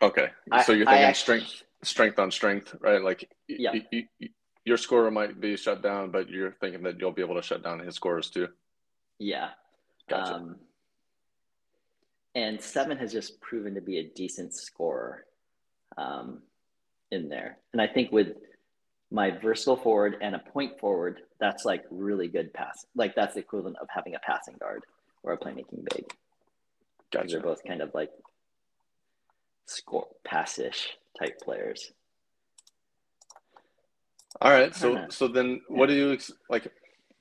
Okay, 0.00 0.28
so 0.64 0.72
you're 0.72 0.88
I 0.88 0.92
thinking 0.92 1.04
actually- 1.04 1.40
strength 1.40 1.62
strength 1.82 2.18
on 2.18 2.30
strength, 2.30 2.74
right? 2.80 3.02
Like 3.02 3.30
Yeah. 3.48 3.72
y- 3.72 3.86
y- 3.92 4.08
y- 4.20 4.28
your 4.64 4.76
scorer 4.76 5.10
might 5.10 5.40
be 5.40 5.56
shut 5.56 5.82
down, 5.82 6.10
but 6.10 6.28
you're 6.28 6.52
thinking 6.52 6.82
that 6.84 6.98
you'll 6.98 7.10
be 7.12 7.22
able 7.22 7.34
to 7.34 7.42
shut 7.42 7.62
down 7.62 7.80
his 7.80 7.96
scorers 7.96 8.30
too. 8.30 8.48
Yeah. 9.18 9.50
Gotcha. 10.08 10.34
Um, 10.34 10.60
and 12.34 12.60
seven 12.62 12.96
has 12.98 13.12
just 13.12 13.40
proven 13.40 13.74
to 13.74 13.80
be 13.80 13.98
a 13.98 14.04
decent 14.04 14.54
scorer 14.54 15.26
um, 15.96 16.42
in 17.10 17.28
there. 17.28 17.58
And 17.72 17.82
I 17.82 17.86
think 17.86 18.10
with 18.12 18.36
my 19.10 19.30
versatile 19.30 19.76
forward 19.76 20.16
and 20.22 20.34
a 20.34 20.38
point 20.38 20.78
forward, 20.78 21.20
that's 21.38 21.64
like 21.64 21.84
really 21.90 22.28
good 22.28 22.54
pass. 22.54 22.86
Like 22.94 23.14
that's 23.14 23.34
the 23.34 23.40
equivalent 23.40 23.76
of 23.78 23.88
having 23.90 24.14
a 24.14 24.18
passing 24.20 24.54
guard 24.58 24.84
or 25.22 25.32
a 25.34 25.38
playmaking 25.38 25.84
big. 25.94 26.10
'Cause 27.10 27.30
They're 27.30 27.40
both 27.40 27.62
kind 27.64 27.82
of 27.82 27.92
like 27.94 28.10
score 29.66 30.08
passish 30.26 30.88
type 31.18 31.40
players. 31.40 31.92
All 34.40 34.50
right. 34.50 34.74
So 34.74 34.94
Kinda. 34.94 35.12
so 35.12 35.28
then 35.28 35.60
what 35.68 35.86
do 35.86 35.94
you 35.94 36.18
like 36.48 36.72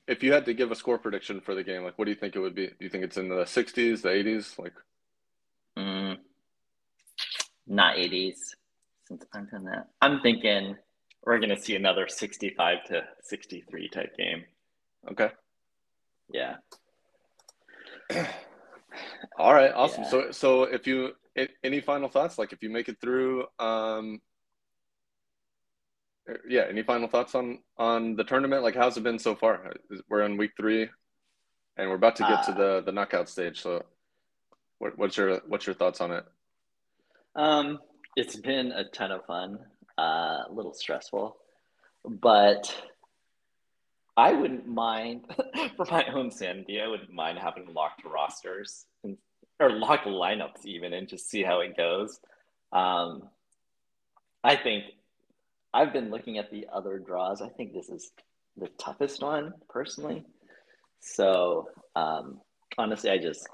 if 0.07 0.23
you 0.23 0.33
had 0.33 0.45
to 0.45 0.53
give 0.53 0.71
a 0.71 0.75
score 0.75 0.97
prediction 0.97 1.41
for 1.41 1.55
the 1.55 1.63
game, 1.63 1.83
like 1.83 1.97
what 1.97 2.05
do 2.05 2.11
you 2.11 2.17
think 2.17 2.35
it 2.35 2.39
would 2.39 2.55
be? 2.55 2.67
Do 2.67 2.75
you 2.79 2.89
think 2.89 3.03
it's 3.03 3.17
in 3.17 3.29
the 3.29 3.43
60s, 3.43 4.01
the 4.01 4.09
80s? 4.09 4.57
Like 4.59 4.73
Mm, 5.77 6.17
not 7.67 7.95
80s. 7.95 8.35
Since 9.07 9.25
I'm 9.33 9.45
doing 9.45 9.63
that, 9.65 9.87
I'm 10.01 10.19
thinking 10.21 10.75
We're 11.25 11.37
going 11.39 11.55
to 11.55 11.61
see 11.61 11.75
another 11.75 12.07
65 12.07 12.83
to 12.85 13.03
63 13.21 13.89
type 13.89 14.17
game. 14.17 14.43
okay. 15.11 15.29
yeah. 16.33 16.55
All 19.37 19.53
right, 19.53 19.71
awesome. 19.73 20.03
Yeah. 20.03 20.09
So 20.09 20.31
so 20.31 20.63
if 20.63 20.87
you 20.87 21.11
any 21.63 21.79
final 21.79 22.09
thoughts 22.09 22.37
like 22.37 22.51
if 22.51 22.61
you 22.61 22.69
make 22.69 22.89
it 22.89 22.99
through 22.99 23.45
um 23.57 24.19
er, 26.27 26.41
yeah, 26.47 26.65
any 26.69 26.83
final 26.83 27.07
thoughts 27.07 27.35
on 27.35 27.59
on 27.77 28.15
the 28.15 28.23
tournament? 28.23 28.63
Like 28.63 28.75
how's 28.75 28.97
it 28.97 29.03
been 29.03 29.19
so 29.19 29.35
far? 29.35 29.73
We're 30.09 30.23
in 30.23 30.37
week 30.37 30.51
3 30.57 30.89
and 31.77 31.89
we're 31.89 31.95
about 31.95 32.15
to 32.17 32.23
get 32.23 32.43
to 32.45 32.51
Uh, 32.51 32.55
the 32.55 32.81
the 32.85 32.91
knockout 32.91 33.29
stage. 33.29 33.61
So 33.61 33.85
what, 34.79 34.97
what's 34.97 35.17
your 35.17 35.41
what's 35.47 35.65
your 35.65 35.75
thoughts 35.75 36.01
on 36.01 36.11
it? 36.11 36.25
Um, 37.35 37.79
it's 38.15 38.35
been 38.35 38.71
a 38.71 38.83
ton 38.83 39.11
of 39.11 39.25
fun, 39.25 39.59
uh, 39.97 40.43
a 40.49 40.51
little 40.51 40.73
stressful, 40.73 41.37
but 42.03 42.75
I 44.17 44.33
wouldn't 44.33 44.67
mind. 44.67 45.25
For 45.77 45.85
my 45.89 46.05
own 46.13 46.31
sanity, 46.31 46.81
I 46.81 46.87
wouldn't 46.87 47.13
mind 47.13 47.39
having 47.39 47.73
locked 47.73 48.03
rosters 48.05 48.85
and, 49.03 49.17
or 49.59 49.71
locked 49.71 50.05
lineups 50.05 50.65
even 50.65 50.93
and 50.93 51.07
just 51.07 51.29
see 51.29 51.43
how 51.43 51.61
it 51.61 51.77
goes. 51.77 52.19
Um, 52.71 53.29
I 54.43 54.55
think 54.55 54.85
I've 55.73 55.93
been 55.93 56.11
looking 56.11 56.37
at 56.37 56.51
the 56.51 56.67
other 56.73 56.99
draws. 56.99 57.41
I 57.41 57.49
think 57.49 57.73
this 57.73 57.89
is 57.89 58.11
the 58.57 58.67
toughest 58.77 59.21
one 59.21 59.53
personally. 59.69 60.25
So 60.99 61.69
um, 61.95 62.41
honestly, 62.77 63.09
I 63.09 63.17
just 63.17 63.47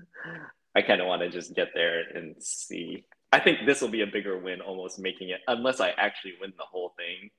I 0.74 0.82
kind 0.82 1.00
of 1.00 1.06
want 1.06 1.22
to 1.22 1.30
just 1.30 1.54
get 1.54 1.68
there 1.74 2.00
and 2.14 2.34
see. 2.40 3.04
I 3.32 3.40
think 3.40 3.60
this 3.66 3.80
will 3.80 3.88
be 3.88 4.02
a 4.02 4.06
bigger 4.06 4.38
win, 4.38 4.60
almost 4.60 4.98
making 4.98 5.30
it, 5.30 5.40
unless 5.46 5.80
I 5.80 5.90
actually 5.90 6.34
win 6.40 6.52
the 6.56 6.64
whole 6.64 6.94
thing. 6.96 7.30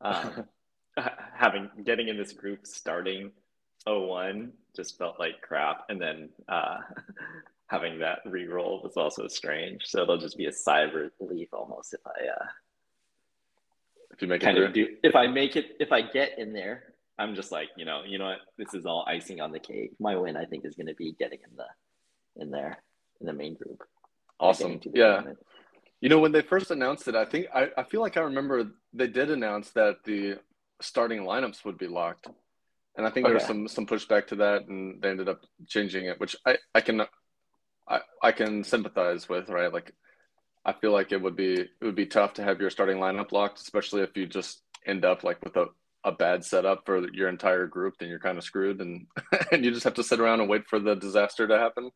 Um, 0.00 0.44
having 1.34 1.70
getting 1.84 2.08
in 2.08 2.16
this 2.16 2.32
group 2.32 2.66
starting 2.66 3.30
01 3.86 4.52
just 4.76 4.98
felt 4.98 5.18
like 5.18 5.40
crap, 5.40 5.84
and 5.88 6.00
then 6.00 6.28
uh, 6.48 6.78
having 7.66 7.98
that 8.00 8.20
re-roll 8.26 8.80
was 8.82 8.96
also 8.96 9.28
strange. 9.28 9.82
So 9.86 10.02
it'll 10.02 10.18
just 10.18 10.36
be 10.36 10.46
a 10.46 10.52
sigh 10.52 10.82
of 10.82 10.92
relief 11.20 11.48
almost 11.52 11.94
if 11.94 12.00
I 12.06 12.10
uh, 12.10 12.46
If 14.12 14.22
you 14.22 14.28
make 14.28 14.42
it 14.42 14.46
kind 14.46 14.58
of 14.58 14.72
do. 14.72 14.96
If 15.02 15.14
I 15.16 15.26
make 15.26 15.56
it, 15.56 15.76
if 15.80 15.92
I 15.92 16.02
get 16.02 16.38
in 16.38 16.52
there, 16.52 16.94
I'm 17.18 17.34
just 17.34 17.50
like 17.52 17.68
you 17.76 17.84
know, 17.84 18.02
you 18.06 18.18
know 18.18 18.26
what? 18.26 18.38
This 18.56 18.74
is 18.74 18.86
all 18.86 19.04
icing 19.08 19.40
on 19.40 19.52
the 19.52 19.60
cake. 19.60 19.92
My 19.98 20.16
win, 20.16 20.36
I 20.36 20.44
think, 20.44 20.64
is 20.64 20.74
going 20.74 20.86
to 20.86 20.94
be 20.94 21.12
getting 21.18 21.38
in 21.48 21.56
the 21.56 22.42
in 22.42 22.50
there 22.50 22.78
in 23.20 23.26
the 23.26 23.32
main 23.32 23.54
group. 23.54 23.82
Awesome. 24.40 24.68
Getting 24.68 24.80
to 24.80 24.90
the 24.90 24.98
Yeah. 24.98 25.12
tournament. 25.14 25.38
You 26.00 26.08
know, 26.08 26.20
when 26.20 26.30
they 26.30 26.42
first 26.42 26.70
announced 26.70 27.08
it, 27.08 27.16
I 27.16 27.24
think 27.24 27.46
I, 27.52 27.70
I 27.76 27.82
feel 27.82 28.00
like 28.00 28.16
I 28.16 28.20
remember 28.20 28.70
they 28.92 29.08
did 29.08 29.30
announce 29.30 29.70
that 29.70 30.04
the 30.04 30.38
starting 30.80 31.20
lineups 31.20 31.64
would 31.64 31.78
be 31.78 31.88
locked. 31.88 32.28
And 32.96 33.06
I 33.06 33.10
think 33.10 33.26
there 33.26 33.34
was 33.34 33.44
some 33.44 33.68
some 33.68 33.86
pushback 33.86 34.26
to 34.28 34.36
that 34.36 34.66
and 34.66 35.00
they 35.00 35.10
ended 35.10 35.28
up 35.28 35.42
changing 35.68 36.06
it, 36.06 36.18
which 36.18 36.34
I, 36.44 36.56
I 36.74 36.80
can 36.80 37.02
I, 37.88 38.00
I 38.22 38.32
can 38.32 38.64
sympathize 38.64 39.28
with, 39.28 39.48
right? 39.48 39.72
Like 39.72 39.92
I 40.64 40.72
feel 40.72 40.92
like 40.92 41.12
it 41.12 41.22
would 41.22 41.36
be 41.36 41.54
it 41.54 41.70
would 41.80 41.94
be 41.94 42.06
tough 42.06 42.34
to 42.34 42.42
have 42.42 42.60
your 42.60 42.70
starting 42.70 42.98
lineup 42.98 43.32
locked, 43.32 43.60
especially 43.60 44.02
if 44.02 44.16
you 44.16 44.26
just 44.26 44.62
end 44.84 45.04
up 45.04 45.22
like 45.24 45.42
with 45.44 45.56
a, 45.56 45.66
a 46.04 46.12
bad 46.12 46.44
setup 46.44 46.84
for 46.84 47.08
your 47.12 47.28
entire 47.28 47.66
group, 47.66 47.94
then 47.98 48.08
you're 48.08 48.18
kind 48.18 48.36
of 48.36 48.44
screwed 48.44 48.80
and 48.80 49.06
and 49.52 49.64
you 49.64 49.70
just 49.70 49.84
have 49.84 49.94
to 49.94 50.02
sit 50.02 50.20
around 50.20 50.40
and 50.40 50.48
wait 50.48 50.66
for 50.66 50.78
the 50.78 50.94
disaster 50.94 51.46
to 51.46 51.58
happen. 51.58 51.90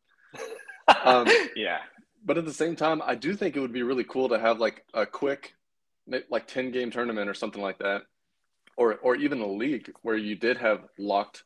Um, 1.04 1.26
yeah, 1.56 1.78
but 2.24 2.38
at 2.38 2.44
the 2.44 2.52
same 2.52 2.76
time, 2.76 3.02
I 3.04 3.14
do 3.14 3.34
think 3.34 3.56
it 3.56 3.60
would 3.60 3.72
be 3.72 3.82
really 3.82 4.04
cool 4.04 4.28
to 4.28 4.38
have 4.38 4.60
like 4.60 4.84
a 4.94 5.04
quick, 5.04 5.54
like 6.30 6.46
ten 6.46 6.70
game 6.70 6.90
tournament 6.90 7.28
or 7.28 7.34
something 7.34 7.62
like 7.62 7.78
that, 7.78 8.02
or 8.82 8.96
or 8.96 9.14
even 9.16 9.40
a 9.40 9.46
league 9.46 9.92
where 10.02 10.16
you 10.16 10.34
did 10.34 10.56
have 10.56 10.80
locked. 10.98 11.44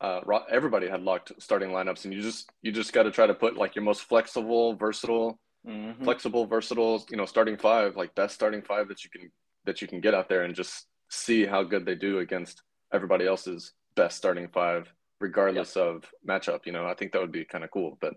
Uh, 0.00 0.20
everybody 0.50 0.88
had 0.88 1.02
locked 1.02 1.30
starting 1.38 1.70
lineups, 1.70 2.04
and 2.04 2.14
you 2.14 2.22
just 2.22 2.50
you 2.62 2.72
just 2.72 2.92
got 2.94 3.02
to 3.02 3.10
try 3.10 3.26
to 3.26 3.34
put 3.34 3.56
like 3.56 3.74
your 3.76 3.84
most 3.84 4.02
flexible, 4.02 4.74
versatile, 4.74 5.38
Mhm. 5.66 6.02
flexible, 6.02 6.46
versatile, 6.46 7.04
you 7.10 7.18
know, 7.18 7.26
starting 7.26 7.58
five, 7.58 7.96
like 7.96 8.14
best 8.14 8.34
starting 8.34 8.62
five 8.62 8.88
that 8.88 9.04
you 9.04 9.10
can 9.10 9.30
that 9.66 9.82
you 9.82 9.88
can 9.88 10.00
get 10.00 10.14
out 10.14 10.28
there, 10.30 10.44
and 10.44 10.54
just 10.54 10.88
see 11.10 11.44
how 11.44 11.62
good 11.62 11.84
they 11.84 11.94
do 11.94 12.20
against 12.20 12.62
everybody 12.92 13.26
else's 13.26 13.74
best 13.94 14.16
starting 14.16 14.48
five, 14.48 14.90
regardless 15.20 15.76
of 15.76 16.10
matchup. 16.26 16.64
You 16.64 16.72
know, 16.72 16.86
I 16.86 16.94
think 16.94 17.12
that 17.12 17.20
would 17.20 17.32
be 17.40 17.44
kind 17.44 17.64
of 17.64 17.70
cool, 17.70 17.98
but 18.00 18.14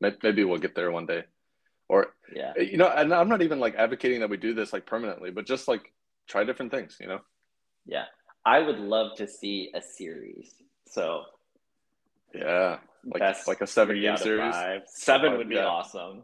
maybe 0.00 0.44
we'll 0.44 0.66
get 0.66 0.76
there 0.76 0.92
one 0.92 1.06
day. 1.06 1.24
Or 1.88 2.14
Yeah. 2.32 2.52
you 2.56 2.76
know, 2.76 2.88
and 2.88 3.12
I'm 3.12 3.28
not 3.28 3.42
even 3.42 3.58
like 3.58 3.74
advocating 3.74 4.20
that 4.20 4.30
we 4.30 4.36
do 4.36 4.54
this 4.54 4.72
like 4.72 4.86
permanently, 4.86 5.30
but 5.32 5.46
just 5.46 5.66
like 5.66 5.92
try 6.28 6.44
different 6.44 6.72
things, 6.72 6.98
you 7.00 7.08
know? 7.08 7.20
Yeah. 7.86 8.04
I 8.44 8.60
would 8.60 8.78
love 8.78 9.16
to 9.16 9.26
see 9.26 9.70
a 9.74 9.82
series. 9.82 10.54
So 10.86 11.24
Yeah. 12.34 12.78
Like 13.04 13.46
like 13.46 13.60
a 13.60 13.66
seven 13.66 14.00
game 14.00 14.16
series. 14.16 14.54
five. 14.54 14.82
Seven 14.86 15.36
would 15.36 15.48
be 15.48 15.56
yeah. 15.56 15.66
awesome. 15.66 16.22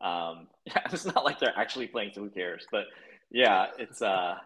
Um, 0.00 0.46
yeah, 0.64 0.82
it's 0.92 1.04
not 1.04 1.24
like 1.24 1.40
they're 1.40 1.56
actually 1.56 1.88
playing, 1.88 2.12
so 2.14 2.22
who 2.22 2.30
cares? 2.30 2.66
But 2.70 2.84
yeah, 3.30 3.66
it's 3.78 4.00
uh, 4.00 4.36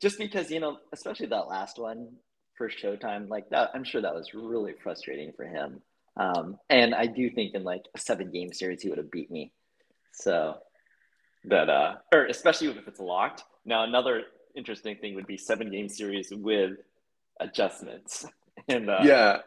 just 0.00 0.18
because, 0.18 0.50
you 0.50 0.60
know, 0.60 0.78
especially 0.92 1.26
that 1.26 1.48
last 1.48 1.78
one 1.78 2.08
for 2.56 2.68
Showtime, 2.68 3.28
like 3.28 3.48
that, 3.50 3.70
I'm 3.74 3.84
sure 3.84 4.02
that 4.02 4.14
was 4.14 4.34
really 4.34 4.74
frustrating 4.82 5.32
for 5.32 5.44
him. 5.46 5.80
Um, 6.16 6.58
and 6.70 6.94
I 6.94 7.06
do 7.06 7.30
think 7.30 7.54
in 7.54 7.64
like 7.64 7.86
a 7.94 7.98
seven 7.98 8.30
game 8.30 8.52
series, 8.52 8.82
he 8.82 8.88
would 8.88 8.98
have 8.98 9.10
beat 9.10 9.30
me. 9.30 9.52
So 10.12 10.58
that 11.44 11.68
uh, 11.68 11.96
or 12.12 12.26
especially 12.26 12.68
if 12.68 12.86
it's 12.88 13.00
locked. 13.00 13.44
Now 13.64 13.84
another 13.84 14.24
interesting 14.54 14.96
thing 14.96 15.14
would 15.14 15.26
be 15.26 15.36
seven 15.36 15.70
game 15.70 15.88
series 15.88 16.32
with 16.32 16.72
adjustments, 17.40 18.26
and 18.68 18.88
uh, 18.90 19.00
Yeah. 19.02 19.38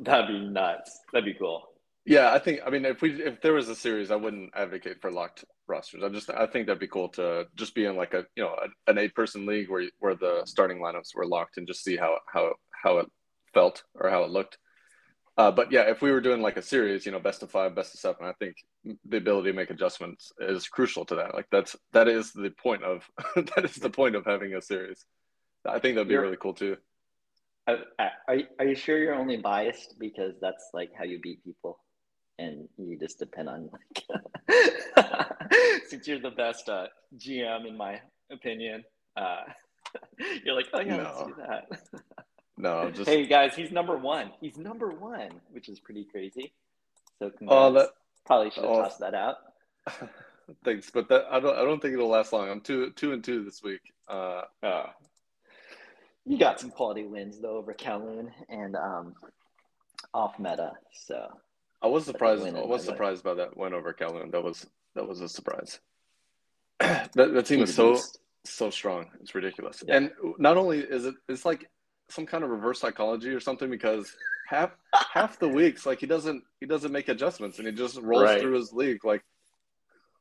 that'd 0.00 0.28
be 0.28 0.38
nuts. 0.40 1.00
That'd 1.12 1.24
be 1.24 1.34
cool. 1.34 1.68
Yeah, 2.04 2.32
I 2.32 2.38
think. 2.38 2.60
I 2.64 2.70
mean, 2.70 2.84
if 2.84 3.02
we 3.02 3.20
if 3.22 3.40
there 3.40 3.52
was 3.52 3.68
a 3.68 3.74
series, 3.74 4.10
I 4.12 4.16
wouldn't 4.16 4.52
advocate 4.54 5.00
for 5.00 5.10
locked 5.10 5.44
rosters. 5.66 6.04
I 6.04 6.08
just 6.08 6.30
I 6.30 6.46
think 6.46 6.66
that'd 6.66 6.78
be 6.78 6.86
cool 6.86 7.08
to 7.10 7.46
just 7.56 7.74
be 7.74 7.84
in 7.84 7.96
like 7.96 8.14
a 8.14 8.24
you 8.36 8.44
know 8.44 8.54
a, 8.54 8.90
an 8.90 8.98
eight 8.98 9.14
person 9.14 9.44
league 9.44 9.68
where 9.68 9.88
where 9.98 10.14
the 10.14 10.42
starting 10.44 10.78
lineups 10.78 11.16
were 11.16 11.26
locked 11.26 11.56
and 11.56 11.66
just 11.66 11.82
see 11.82 11.96
how 11.96 12.18
how 12.32 12.52
how 12.84 12.98
it 12.98 13.06
felt 13.54 13.82
or 13.96 14.08
how 14.08 14.22
it 14.22 14.30
looked. 14.30 14.56
Uh, 15.36 15.50
but 15.50 15.70
yeah, 15.70 15.82
if 15.82 16.00
we 16.00 16.10
were 16.10 16.20
doing 16.20 16.40
like 16.40 16.56
a 16.56 16.62
series, 16.62 17.04
you 17.04 17.12
know, 17.12 17.20
best 17.20 17.42
of 17.42 17.50
five, 17.50 17.74
best 17.74 17.92
of 17.94 18.00
seven, 18.00 18.24
I 18.24 18.32
think 18.32 18.56
the 19.04 19.18
ability 19.18 19.50
to 19.50 19.56
make 19.56 19.70
adjustments 19.70 20.32
is 20.40 20.66
crucial 20.68 21.04
to 21.06 21.16
that. 21.16 21.34
Like 21.34 21.46
that's 21.50 21.76
that 21.92 22.08
is 22.08 22.32
the 22.32 22.50
point 22.50 22.82
of 22.82 23.08
that 23.36 23.64
is 23.64 23.76
the 23.76 23.90
point 23.90 24.16
of 24.16 24.24
having 24.24 24.54
a 24.54 24.62
series. 24.62 25.04
I 25.66 25.78
think 25.78 25.96
that'd 25.96 26.08
be 26.08 26.14
You're- 26.14 26.24
really 26.24 26.38
cool 26.38 26.54
too. 26.54 26.76
Are, 27.68 27.78
are, 27.98 28.38
are 28.60 28.64
you 28.64 28.76
sure 28.76 28.96
you're 28.96 29.16
only 29.16 29.38
biased 29.38 29.98
because 29.98 30.34
that's 30.40 30.70
like 30.72 30.92
how 30.96 31.02
you 31.02 31.18
beat 31.18 31.42
people 31.44 31.80
and 32.38 32.68
you 32.78 32.96
just 32.96 33.18
depend 33.18 33.48
on 33.48 33.68
like 33.72 34.04
Since 35.88 36.06
you're 36.06 36.20
the 36.20 36.30
best 36.30 36.68
uh, 36.68 36.86
GM, 37.18 37.66
in 37.66 37.76
my 37.76 38.00
opinion, 38.30 38.84
uh, 39.16 39.42
you're 40.44 40.54
like, 40.54 40.66
oh 40.72 40.80
yeah, 40.80 40.96
let's 40.96 41.24
do 41.24 41.34
that. 41.38 42.02
No, 42.58 42.78
I'm 42.78 42.94
just 42.94 43.08
hey 43.08 43.26
guys, 43.26 43.54
he's 43.54 43.70
number 43.70 43.96
one. 43.96 44.30
He's 44.40 44.56
number 44.56 44.90
one, 44.90 45.30
which 45.50 45.68
is 45.68 45.78
pretty 45.78 46.04
crazy. 46.04 46.52
So 47.18 47.30
congrats. 47.30 47.50
Oh, 47.50 47.72
that- 47.72 47.90
Probably 48.24 48.50
should 48.50 48.64
have 48.64 48.72
oh. 48.72 48.82
tossed 48.82 48.98
that 49.00 49.14
out. 49.14 49.36
thanks, 50.64 50.90
but 50.90 51.08
that 51.08 51.26
I 51.30 51.38
don't 51.38 51.56
I 51.56 51.62
don't 51.62 51.80
think 51.80 51.94
it'll 51.94 52.08
last 52.08 52.32
long. 52.32 52.50
I'm 52.50 52.60
two 52.60 52.90
two 52.92 53.12
and 53.12 53.22
two 53.22 53.44
this 53.44 53.62
week. 53.62 53.80
Uh, 54.08 54.42
Oh, 54.62 54.86
You 56.24 56.38
got 56.38 56.58
some 56.58 56.70
quality 56.70 57.04
wins 57.04 57.38
though 57.40 57.56
over 57.56 57.72
Kowloon 57.72 58.30
and 58.48 58.74
um, 58.74 59.14
off 60.12 60.38
meta. 60.38 60.72
So 60.92 61.28
I 61.82 61.86
was 61.86 62.04
surprised. 62.04 62.44
I 62.44 62.64
was 62.64 62.84
surprised 62.84 63.22
by 63.22 63.34
that 63.34 63.56
win 63.56 63.74
over 63.74 63.92
Calhoun. 63.92 64.30
That 64.30 64.42
was 64.42 64.66
that 64.94 65.06
was 65.06 65.20
a 65.20 65.28
surprise. 65.28 65.78
that 66.80 67.12
that 67.14 67.46
team 67.46 67.60
He's 67.60 67.70
is 67.70 67.74
so 67.76 67.98
so 68.44 68.70
strong. 68.70 69.06
It's 69.20 69.34
ridiculous. 69.34 69.84
Yeah. 69.86 69.96
And 69.96 70.12
not 70.38 70.56
only 70.56 70.80
is 70.80 71.04
it, 71.04 71.14
it's 71.28 71.44
like 71.44 71.68
some 72.08 72.26
kind 72.26 72.44
of 72.44 72.50
reverse 72.50 72.80
psychology 72.80 73.30
or 73.30 73.40
something 73.40 73.68
because 73.70 74.14
half 74.48 74.70
half 75.12 75.38
the 75.38 75.48
weeks 75.60 75.84
like 75.86 75.98
he 76.00 76.06
doesn't 76.06 76.42
he 76.60 76.66
doesn't 76.66 76.92
make 76.92 77.08
adjustments 77.08 77.58
and 77.58 77.66
he 77.66 77.74
just 77.74 77.98
rolls 78.00 78.22
Right. 78.22 78.40
through 78.40 78.54
his 78.54 78.72
league 78.72 79.04
like 79.04 79.22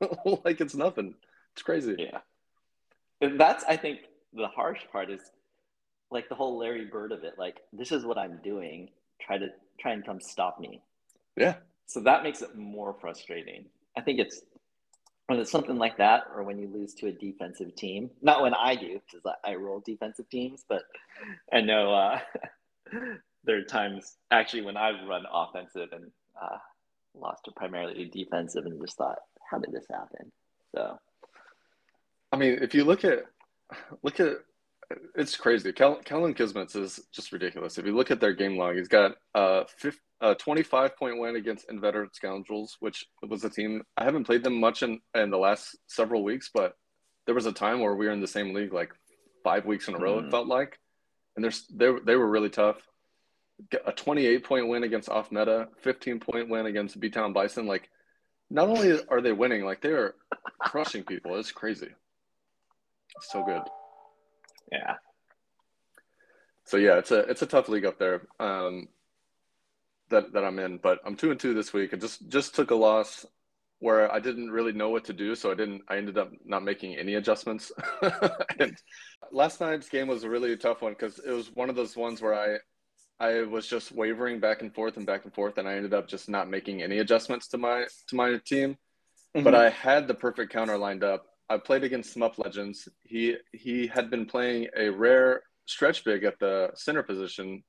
like 0.44 0.62
it's 0.62 0.76
nothing. 0.76 1.14
It's 1.54 1.62
crazy. 1.64 1.96
yeah. 1.98 2.20
And 3.22 3.40
that's 3.40 3.64
I 3.66 3.78
think 3.78 4.00
the 4.34 4.48
harsh 4.48 4.80
part 4.92 5.10
is 5.10 5.22
like 6.12 6.28
the 6.30 6.36
whole 6.36 6.58
Larry 6.58 6.86
Bird 6.86 7.12
of 7.12 7.24
it. 7.24 7.36
Like 7.38 7.58
this 7.72 7.92
is 7.92 8.06
what 8.06 8.18
I'm 8.18 8.40
doing. 8.44 8.90
Try 9.22 9.38
to 9.38 9.48
try 9.80 9.94
and 9.94 10.06
come 10.06 10.20
stop 10.20 10.60
me. 10.60 10.82
Yeah. 11.38 11.56
so 11.86 12.00
that 12.02 12.24
makes 12.24 12.42
it 12.42 12.56
more 12.58 12.96
frustrating. 13.00 13.66
I 13.98 14.02
think 14.02 14.20
it's 14.20 14.42
when 15.28 15.40
it's 15.40 15.52
something 15.52 15.78
like 15.78 15.98
that, 15.98 16.26
or 16.36 16.44
when 16.44 16.60
you 16.60 16.68
lose 16.68 16.94
to 16.96 17.08
a 17.08 17.12
defensive 17.12 17.76
team. 17.76 18.10
Not 18.22 18.42
when 18.42 18.54
I 18.54 18.76
do, 18.76 19.02
because 19.06 19.26
I, 19.44 19.52
I 19.52 19.56
roll 19.56 19.80
defensive 19.80 20.30
teams. 20.30 20.66
But 20.68 20.84
I 21.52 21.62
know 21.62 21.94
uh, 21.94 22.20
there 23.44 23.58
are 23.58 23.64
times 23.64 24.18
actually 24.32 24.62
when 24.62 24.78
I've 24.78 25.08
run 25.08 25.26
offensive 25.32 25.90
and 25.92 26.12
uh, 26.42 26.58
lost 27.16 27.46
to 27.46 27.52
primarily 27.52 28.06
defensive, 28.06 28.66
and 28.66 28.80
just 28.82 28.98
thought, 28.98 29.20
how 29.50 29.60
did 29.60 29.72
this 29.72 29.86
happen? 29.90 30.32
So 30.74 31.00
I 32.32 32.38
mean, 32.38 32.60
if 32.62 32.76
you 32.76 32.84
look 32.84 33.06
at 33.06 33.24
look 34.04 34.20
at 34.20 34.40
it's 35.16 35.36
crazy. 35.38 35.72
Kel, 35.72 35.96
Kellen 36.04 36.34
Kismet's 36.34 36.76
is 36.76 37.00
just 37.12 37.32
ridiculous. 37.32 37.78
If 37.78 37.86
you 37.86 37.96
look 37.96 38.12
at 38.12 38.20
their 38.20 38.34
game 38.34 38.58
log, 38.58 38.76
he's 38.76 38.88
got 38.88 39.16
a, 39.34 39.66
fif- 39.68 40.00
a 40.22 40.36
25 40.36 40.96
point 40.98 41.20
win 41.20 41.36
against 41.36 41.70
Inveterate 41.70 42.16
Scoundrels, 42.16 42.78
which 42.80 43.06
was 43.28 43.44
a 43.44 43.50
team 43.50 43.84
I 43.98 44.04
haven't 44.04 44.26
played 44.26 44.44
them 44.44 44.60
much 44.60 44.84
in, 44.84 45.00
in 45.16 45.30
the 45.30 45.38
last 45.38 45.76
several 45.88 46.24
weeks, 46.24 46.50
but 46.54 46.78
there 47.26 47.36
was 47.36 47.46
a 47.46 47.52
time 47.52 47.80
where 47.80 47.96
we 47.96 48.06
were 48.06 48.12
in 48.14 48.22
the 48.22 48.28
same 48.28 48.54
league 48.54 48.74
like 48.74 48.92
five 49.44 49.66
weeks 49.66 49.88
in 49.88 49.96
a 49.96 50.00
row, 50.00 50.20
Mhm. 50.22 50.28
it 50.28 50.32
felt 50.32 50.48
like. 50.48 50.80
And 51.36 51.44
there's 51.44 51.66
they, 51.68 51.92
they 52.06 52.16
were 52.16 52.30
really 52.30 52.50
tough. 52.50 52.78
A 53.86 53.92
28 53.92 54.44
point 54.44 54.68
win 54.68 54.84
against 54.84 55.10
Off 55.10 55.32
Meta, 55.32 55.70
15 55.82 56.20
point 56.20 56.50
win 56.50 56.66
against 56.66 57.00
B 57.00 57.10
Town 57.10 57.34
Bison. 57.34 57.66
Like, 57.68 57.90
not 58.50 58.68
only 58.70 59.00
are 59.10 59.22
they 59.22 59.32
winning, 59.32 59.66
like 59.66 59.82
they 59.82 59.90
are 59.90 60.16
crushing 60.60 61.04
people. 61.04 61.36
It's 61.38 61.52
crazy. 61.52 61.90
It's 63.18 63.32
so 63.32 63.44
good. 63.44 63.62
Yeah, 64.72 64.96
So 66.66 66.78
yeah, 66.78 66.98
it's 66.98 67.12
a 67.12 67.20
it's 67.20 67.42
a 67.42 67.48
tough 67.48 67.70
league 67.70 67.86
up 67.86 68.00
there 68.00 68.28
um, 68.40 68.88
that 70.10 70.34
that 70.34 70.44
I'm 70.44 70.60
in. 70.60 70.78
But 70.78 71.00
I'm 71.06 71.16
two 71.16 71.32
and 71.32 71.40
two 71.40 71.54
this 71.54 71.74
week. 71.74 71.94
I 71.94 71.98
just 71.98 72.28
just 72.30 72.56
took 72.56 72.72
a 72.72 72.76
loss 72.76 73.26
where 73.80 74.12
I 74.12 74.20
didn't 74.20 74.52
really 74.52 74.72
know 74.74 74.90
what 74.90 75.06
to 75.06 75.14
do, 75.14 75.36
so 75.36 75.52
I 75.52 75.56
didn't. 75.56 75.84
I 75.90 75.98
ended 75.98 76.18
up 76.18 76.32
not 76.46 76.64
making 76.64 76.96
any 76.96 77.16
adjustments. 77.16 77.72
and 78.60 78.78
last 79.32 79.62
night's 79.62 79.90
game 79.90 80.08
was 80.08 80.24
a 80.24 80.30
really 80.30 80.56
tough 80.58 80.82
one 80.82 80.94
because 80.94 81.20
it 81.20 81.32
was 81.32 81.54
one 81.54 81.70
of 81.70 81.76
those 81.76 81.96
ones 81.96 82.22
where 82.22 82.34
I 82.34 82.58
I 83.20 83.44
was 83.44 83.68
just 83.68 83.92
wavering 83.92 84.40
back 84.40 84.62
and 84.62 84.74
forth 84.74 84.98
and 84.98 85.06
back 85.06 85.24
and 85.26 85.34
forth, 85.34 85.58
and 85.58 85.68
I 85.68 85.76
ended 85.76 85.94
up 85.94 86.08
just 86.08 86.30
not 86.30 86.50
making 86.50 86.82
any 86.82 87.00
adjustments 87.00 87.48
to 87.50 87.58
my 87.58 87.86
to 88.08 88.16
my 88.16 88.38
team. 88.46 88.78
But 89.44 89.54
I 89.54 89.70
had 89.70 90.08
the 90.08 90.14
perfect 90.14 90.52
counter 90.54 90.78
lined 90.78 91.04
up. 91.04 91.26
I 91.50 91.58
played 91.58 91.84
against 91.84 92.14
Smup 92.14 92.38
Legends. 92.38 92.88
He 93.04 93.38
he 93.54 93.88
had 93.88 94.10
been 94.10 94.26
playing 94.26 94.68
a 94.76 94.90
rare 94.90 95.44
stretch 95.66 96.04
big 96.04 96.24
at 96.24 96.40
the 96.40 96.72
center 96.76 97.04
position, 97.04 97.64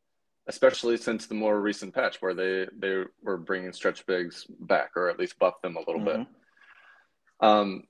especially 0.46 0.96
since 0.96 1.26
the 1.26 1.34
more 1.34 1.60
recent 1.60 1.94
patch 1.94 2.16
where 2.20 2.34
they 2.34 2.66
they 2.78 3.04
were 3.22 3.36
bringing 3.36 3.72
stretch 3.72 4.06
bigs 4.06 4.46
back 4.60 4.90
or 4.96 5.08
at 5.08 5.18
least 5.18 5.38
buff 5.38 5.60
them 5.62 5.76
a 5.76 5.80
little 5.80 6.04
bit. 6.04 6.26
Um, 7.40 7.84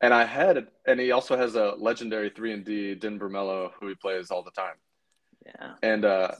and 0.00 0.12
I 0.12 0.24
had 0.24 0.68
and 0.86 0.98
he 0.98 1.12
also 1.12 1.36
has 1.36 1.54
a 1.54 1.74
legendary 1.78 2.30
three 2.30 2.52
and 2.52 2.64
D 2.64 2.94
Denver 2.94 3.28
Mello 3.28 3.72
who 3.78 3.88
he 3.88 3.94
plays 3.94 4.30
all 4.30 4.42
the 4.42 4.50
time. 4.50 4.74
yeah, 5.44 5.74
And 5.82 6.04
uh, 6.04 6.32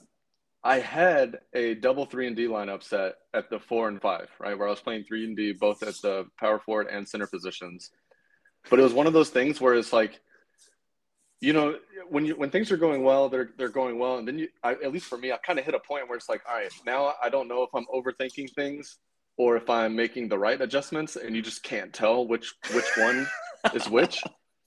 I 0.65 0.81
had 0.81 1.39
a 1.55 1.75
double 1.75 2.05
three 2.05 2.27
and 2.27 2.37
D 2.37 2.47
lineup 2.47 2.83
set 2.83 3.15
at 3.33 3.49
the 3.49 3.59
four 3.59 3.89
and 3.89 4.01
five, 4.01 4.29
right, 4.41 4.59
where 4.59 4.67
I 4.67 4.71
was 4.71 4.81
playing 4.81 5.05
three 5.05 5.25
and 5.25 5.37
D 5.37 5.53
both 5.53 5.83
at 5.83 5.95
the 6.03 6.27
power 6.39 6.59
forward 6.59 6.89
and 6.89 7.09
center 7.09 7.27
positions. 7.27 7.91
But 8.71 8.79
it 8.79 8.83
was 8.83 8.93
one 8.93 9.07
of 9.07 9.13
those 9.13 9.31
things 9.31 9.61
where 9.61 9.75
it's 9.75 9.93
like, 9.93 10.21
you 11.41 11.53
know, 11.53 11.79
when 12.09 12.27
you 12.27 12.35
when 12.37 12.51
things 12.51 12.73
are 12.73 12.77
going 12.77 13.03
well, 13.05 13.29
they're 13.29 13.51
they're 13.57 13.69
going 13.69 13.99
well, 13.99 14.19
and 14.19 14.27
then 14.27 14.39
you, 14.39 14.49
I, 14.63 14.73
at 14.73 14.93
least 14.93 15.07
for 15.07 15.19
me, 15.19 15.33
I 15.33 15.37
kind 15.39 15.59
of 15.59 15.65
hit 15.65 15.75
a 15.75 15.79
point 15.81 16.09
where 16.09 16.17
it's 16.17 16.29
like, 16.29 16.43
all 16.49 16.57
right, 16.57 16.71
now 16.85 17.15
I 17.23 17.29
don't 17.29 17.49
know 17.49 17.63
if 17.63 17.71
I'm 17.75 17.87
overthinking 17.95 18.53
things 18.55 18.99
or 19.37 19.57
if 19.57 19.71
I'm 19.71 19.95
making 19.95 20.29
the 20.29 20.39
right 20.39 20.61
adjustments, 20.61 21.17
and 21.17 21.37
you 21.37 21.43
just 21.43 21.63
can't 21.63 21.93
tell 21.93 22.27
which 22.27 22.55
which 22.75 22.89
one 22.97 23.27
is 23.75 23.89
which, 23.89 24.21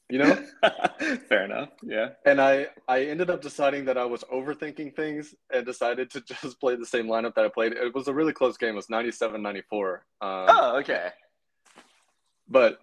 you 0.09 0.19
know. 0.19 0.45
fair 1.27 1.45
enough. 1.45 1.69
Yeah, 1.83 2.09
And 2.25 2.39
I, 2.39 2.67
I 2.87 3.03
ended 3.03 3.29
up 3.29 3.41
deciding 3.41 3.85
that 3.85 3.97
I 3.97 4.05
was 4.05 4.23
overthinking 4.31 4.95
things 4.95 5.35
and 5.53 5.65
decided 5.65 6.09
to 6.11 6.21
just 6.41 6.59
play 6.59 6.75
the 6.75 6.85
same 6.85 7.07
lineup 7.07 7.35
that 7.35 7.45
I 7.45 7.49
played. 7.49 7.73
It 7.73 7.93
was 7.93 8.07
a 8.07 8.13
really 8.13 8.33
close 8.33 8.57
game. 8.57 8.71
It 8.71 8.75
was 8.75 8.89
97 8.89 9.41
94. 9.41 9.93
Um, 9.95 10.01
Oh, 10.21 10.77
okay. 10.79 11.09
But, 12.47 12.79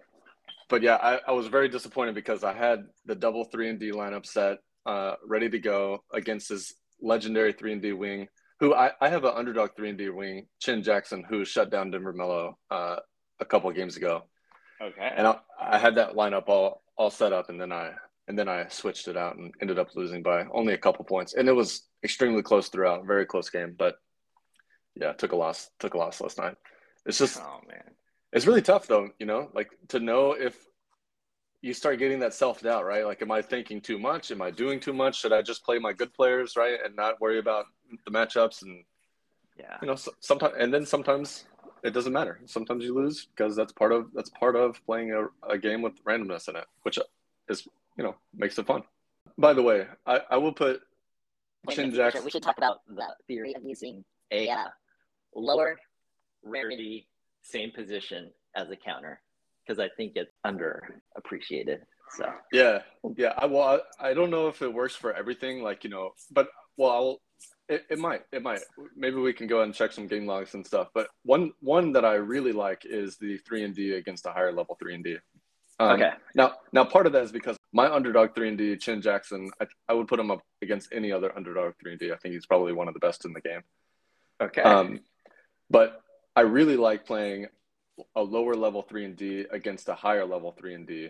but 0.69 0.81
yeah, 0.81 0.95
I, 0.95 1.19
I 1.27 1.31
was 1.31 1.47
very 1.47 1.67
disappointed 1.67 2.15
because 2.15 2.43
I 2.43 2.53
had 2.53 2.85
the 3.05 3.15
double 3.15 3.45
three 3.45 3.69
and 3.69 3.79
D 3.79 3.91
lineup 3.91 4.25
set 4.25 4.59
uh, 4.85 5.15
ready 5.25 5.49
to 5.49 5.59
go 5.59 6.03
against 6.13 6.49
his 6.49 6.73
legendary 7.01 7.53
three 7.53 7.73
and 7.73 7.81
D 7.81 7.91
wing, 7.91 8.27
who 8.59 8.73
I, 8.73 8.91
I 9.01 9.09
have 9.09 9.23
an 9.23 9.33
underdog 9.35 9.71
three 9.75 9.89
and 9.89 9.97
D 9.97 10.09
wing, 10.09 10.47
Chin 10.59 10.83
Jackson, 10.83 11.25
who 11.27 11.43
shut 11.43 11.71
down 11.71 11.91
Denver 11.91 12.13
Mello 12.13 12.57
uh, 12.69 12.97
a 13.39 13.45
couple 13.45 13.69
of 13.69 13.75
games 13.75 13.97
ago. 13.97 14.23
Okay. 14.81 15.11
and 15.15 15.27
I, 15.27 15.37
I 15.59 15.77
had 15.77 15.95
that 15.95 16.13
lineup 16.13 16.47
all 16.47 16.83
all 16.97 17.09
set 17.09 17.33
up, 17.33 17.49
and 17.49 17.59
then 17.59 17.71
I 17.71 17.93
and 18.27 18.37
then 18.37 18.47
I 18.47 18.67
switched 18.69 19.07
it 19.07 19.17
out 19.17 19.37
and 19.37 19.53
ended 19.61 19.79
up 19.79 19.95
losing 19.95 20.21
by 20.21 20.45
only 20.53 20.73
a 20.73 20.77
couple 20.77 21.03
points, 21.03 21.33
and 21.33 21.49
it 21.49 21.53
was 21.53 21.87
extremely 22.03 22.43
close 22.43 22.69
throughout, 22.69 23.05
very 23.05 23.25
close 23.25 23.49
game. 23.49 23.75
But 23.77 23.95
yeah, 24.95 25.13
took 25.13 25.31
a 25.31 25.35
loss, 25.35 25.69
took 25.79 25.95
a 25.95 25.97
loss 25.97 26.21
last 26.21 26.37
night. 26.37 26.55
It's 27.05 27.17
just 27.17 27.39
oh 27.39 27.61
man. 27.67 27.83
It's 28.33 28.45
really 28.45 28.61
tough 28.61 28.87
though, 28.87 29.09
you 29.19 29.25
know, 29.25 29.49
like 29.53 29.69
to 29.89 29.99
know 29.99 30.33
if 30.33 30.57
you 31.61 31.73
start 31.73 31.99
getting 31.99 32.19
that 32.19 32.33
self 32.33 32.61
doubt, 32.61 32.85
right? 32.85 33.05
Like, 33.05 33.21
am 33.21 33.31
I 33.31 33.41
thinking 33.41 33.81
too 33.81 33.99
much? 33.99 34.31
Am 34.31 34.41
I 34.41 34.51
doing 34.51 34.79
too 34.79 34.93
much? 34.93 35.19
Should 35.19 35.33
I 35.33 35.41
just 35.41 35.63
play 35.63 35.77
my 35.77 35.91
good 35.91 36.13
players, 36.13 36.55
right, 36.55 36.79
and 36.83 36.95
not 36.95 37.19
worry 37.19 37.39
about 37.39 37.65
the 38.05 38.11
matchups 38.11 38.61
and 38.61 38.83
yeah. 39.59 39.77
you 39.81 39.87
know 39.87 39.95
sometimes 40.19 40.53
and 40.57 40.73
then 40.73 40.85
sometimes 40.85 41.45
it 41.83 41.91
doesn't 41.91 42.13
matter 42.13 42.39
sometimes 42.45 42.83
you 42.83 42.93
lose 42.93 43.27
because 43.35 43.55
that's 43.55 43.73
part 43.73 43.91
of 43.91 44.07
that's 44.13 44.29
part 44.29 44.55
of 44.55 44.83
playing 44.85 45.11
a, 45.11 45.25
a 45.49 45.57
game 45.57 45.81
with 45.81 46.03
randomness 46.05 46.47
in 46.47 46.55
it 46.55 46.65
which 46.83 46.97
is 47.49 47.67
you 47.97 48.03
know 48.03 48.15
makes 48.35 48.57
it 48.57 48.65
fun 48.65 48.83
by 49.37 49.53
the 49.53 49.61
way 49.61 49.85
i, 50.05 50.21
I 50.31 50.37
will 50.37 50.53
put 50.53 50.81
Chin 51.69 51.93
Jackson- 51.93 52.23
We 52.23 52.31
should 52.31 52.41
talk 52.41 52.57
about 52.57 52.81
the 52.87 53.05
theory 53.27 53.53
of 53.53 53.63
using 53.65 54.05
a 54.31 54.49
uh, 54.49 54.69
lower 55.35 55.77
Rarity, 56.41 57.08
same 57.49 57.71
position 57.71 58.31
as 58.55 58.69
a 58.69 58.75
counter, 58.75 59.21
because 59.61 59.79
I 59.79 59.89
think 59.97 60.13
it's 60.15 60.35
underappreciated. 60.45 61.79
So 62.17 62.25
yeah 62.51 62.81
yeah 63.17 63.33
i 63.37 63.45
well 63.45 63.67
I, 64.01 64.09
I 64.09 64.13
don't 64.15 64.31
know 64.31 64.47
if 64.47 64.63
it 64.63 64.73
works 64.73 64.95
for 64.95 65.13
everything 65.13 65.61
like 65.61 65.83
you 65.83 65.91
know 65.91 66.05
but 66.31 66.47
well 66.75 66.91
I'll 66.91 67.21
It, 67.69 67.85
it 67.93 67.99
might. 67.99 68.23
It 68.31 68.41
might. 68.41 68.61
Maybe 68.95 69.17
we 69.17 69.31
can 69.31 69.45
go 69.45 69.61
and 69.61 69.73
check 69.73 69.91
some 69.91 70.07
game 70.07 70.25
logs 70.25 70.55
and 70.55 70.65
stuff. 70.65 70.87
But 70.93 71.07
one 71.23 71.53
one 71.61 71.91
that 71.93 72.03
I 72.03 72.15
really 72.15 72.51
like 72.51 72.81
is 72.83 73.17
the 73.17 73.37
three 73.45 73.63
and 73.63 73.75
D 73.75 73.93
against 73.93 74.25
a 74.25 74.31
higher 74.31 74.51
level 74.51 74.75
three 74.79 74.95
and 74.95 75.03
D. 75.03 75.17
Um, 75.79 75.91
okay. 75.91 76.13
Now, 76.33 76.55
now 76.73 76.83
part 76.83 77.05
of 77.05 77.13
that 77.13 77.23
is 77.23 77.31
because 77.31 77.57
my 77.71 77.87
underdog 77.97 78.33
three 78.33 78.49
and 78.49 78.57
D, 78.57 78.75
Chin 78.75 79.01
Jackson, 79.01 79.51
I, 79.61 79.67
I 79.87 79.93
would 79.93 80.07
put 80.07 80.19
him 80.19 80.31
up 80.31 80.41
against 80.63 80.89
any 80.91 81.11
other 81.11 81.31
underdog 81.37 81.73
three 81.79 81.91
and 81.91 81.99
D. 81.99 82.11
I 82.11 82.17
think 82.17 82.33
he's 82.33 82.47
probably 82.47 82.73
one 82.73 82.87
of 82.87 82.95
the 82.95 82.99
best 82.99 83.23
in 83.23 83.33
the 83.33 83.41
game. 83.41 83.61
Okay. 84.41 84.63
Um, 84.63 84.99
but 85.69 86.01
I 86.39 86.43
really 86.43 86.77
like 86.77 87.05
playing 87.05 87.47
a 88.15 88.21
lower 88.21 88.55
level 88.55 88.81
three 88.81 89.03
and 89.03 89.17
D 89.17 89.45
against 89.51 89.89
a 89.89 89.93
higher 89.93 90.25
level 90.25 90.55
three 90.57 90.73
and 90.73 90.87
D. 90.87 91.09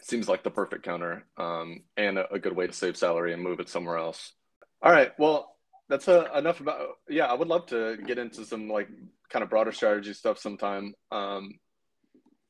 Seems 0.00 0.30
like 0.30 0.44
the 0.44 0.50
perfect 0.50 0.82
counter 0.82 1.26
um, 1.36 1.82
and 1.98 2.16
a, 2.16 2.32
a 2.32 2.38
good 2.38 2.56
way 2.56 2.66
to 2.66 2.72
save 2.72 2.96
salary 2.96 3.34
and 3.34 3.42
move 3.42 3.60
it 3.60 3.68
somewhere 3.68 3.98
else. 3.98 4.32
All 4.80 4.90
right. 4.90 5.12
Well, 5.18 5.54
that's 5.90 6.08
uh, 6.08 6.30
enough 6.34 6.60
about. 6.60 6.88
Yeah, 7.06 7.26
I 7.26 7.34
would 7.34 7.48
love 7.48 7.66
to 7.66 7.98
get 7.98 8.16
into 8.16 8.46
some 8.46 8.66
like 8.70 8.88
kind 9.28 9.42
of 9.42 9.50
broader 9.50 9.72
strategy 9.72 10.14
stuff 10.14 10.38
sometime. 10.38 10.94
Um, 11.12 11.58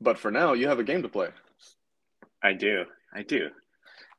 but 0.01 0.17
for 0.17 0.31
now, 0.31 0.53
you 0.53 0.69
have 0.69 0.79
a 0.79 0.85
game 0.85 1.03
to 1.03 1.09
play. 1.09 1.31
I 2.41 2.53
do. 2.53 2.85
I 3.13 3.25
do. 3.25 3.49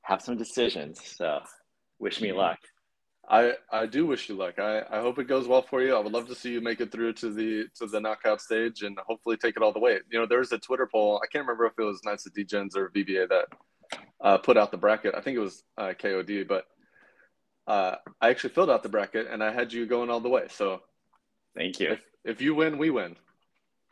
Have 0.02 0.22
some 0.22 0.36
decisions. 0.36 1.00
So, 1.06 1.40
wish 2.00 2.20
me 2.20 2.34
luck. 2.34 2.60
I 3.30 3.54
I 3.72 3.86
do 3.86 4.06
wish 4.06 4.30
you 4.30 4.36
luck. 4.36 4.58
I, 4.60 4.84
I 4.90 5.02
hope 5.02 5.20
it 5.20 5.28
goes 5.28 5.48
well 5.48 5.62
for 5.62 5.82
you. 5.82 5.96
I 5.96 6.00
would 6.00 6.14
love 6.14 6.28
to 6.30 6.36
see 6.36 6.52
you 6.52 6.62
make 6.62 6.80
it 6.80 6.92
through 6.92 7.14
to 7.14 7.32
the 7.32 7.66
to 7.76 7.86
the 7.88 8.00
knockout 8.00 8.42
stage 8.42 8.84
and 8.84 8.98
hopefully 9.06 9.36
take 9.38 9.58
it 9.58 9.64
all 9.64 9.74
the 9.74 9.80
way. 9.80 10.00
You 10.10 10.20
know, 10.20 10.26
there's 10.26 10.52
a 10.54 10.58
Twitter 10.58 10.88
poll. 10.90 11.22
I 11.24 11.28
can't 11.28 11.46
remember 11.46 11.66
if 11.66 11.74
it 11.78 11.84
was 11.84 12.04
Knights 12.06 12.26
of 12.26 12.34
Degens 12.34 12.76
or 12.76 12.90
VBA 12.90 13.28
that 13.30 13.48
uh, 14.22 14.38
put 14.38 14.58
out 14.58 14.72
the 14.72 14.78
bracket. 14.78 15.14
I 15.16 15.22
think 15.22 15.36
it 15.36 15.42
was 15.42 15.64
uh, 15.78 15.94
KOD, 16.00 16.48
but 16.48 16.66
uh, 17.68 17.96
I 18.22 18.30
actually 18.30 18.52
filled 18.54 18.70
out 18.70 18.82
the 18.82 18.90
bracket 18.90 19.28
and 19.30 19.44
I 19.44 19.52
had 19.52 19.74
you 19.74 19.86
going 19.86 20.10
all 20.10 20.22
the 20.22 20.30
way. 20.30 20.48
So 20.50 20.82
Thank 21.56 21.80
you. 21.80 21.92
if 21.92 22.02
if 22.24 22.42
you 22.42 22.56
win, 22.56 22.78
we 22.78 22.90
win. 22.90 23.16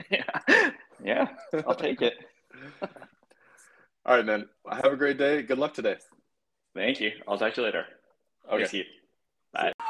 yeah. 0.09 0.23
Yeah, 1.03 1.27
I'll 1.67 1.75
take 1.75 2.01
it. 2.01 2.13
All 4.05 4.15
right, 4.15 4.25
man. 4.25 4.47
Have 4.71 4.93
a 4.93 4.95
great 4.95 5.17
day. 5.17 5.41
Good 5.41 5.57
luck 5.59 5.73
today. 5.73 5.97
Thank 6.73 7.01
you. 7.01 7.11
I'll 7.27 7.37
talk 7.37 7.53
to 7.55 7.61
you 7.61 7.65
later. 7.65 7.85
Okay. 8.49 8.85
Thanks, 9.55 9.84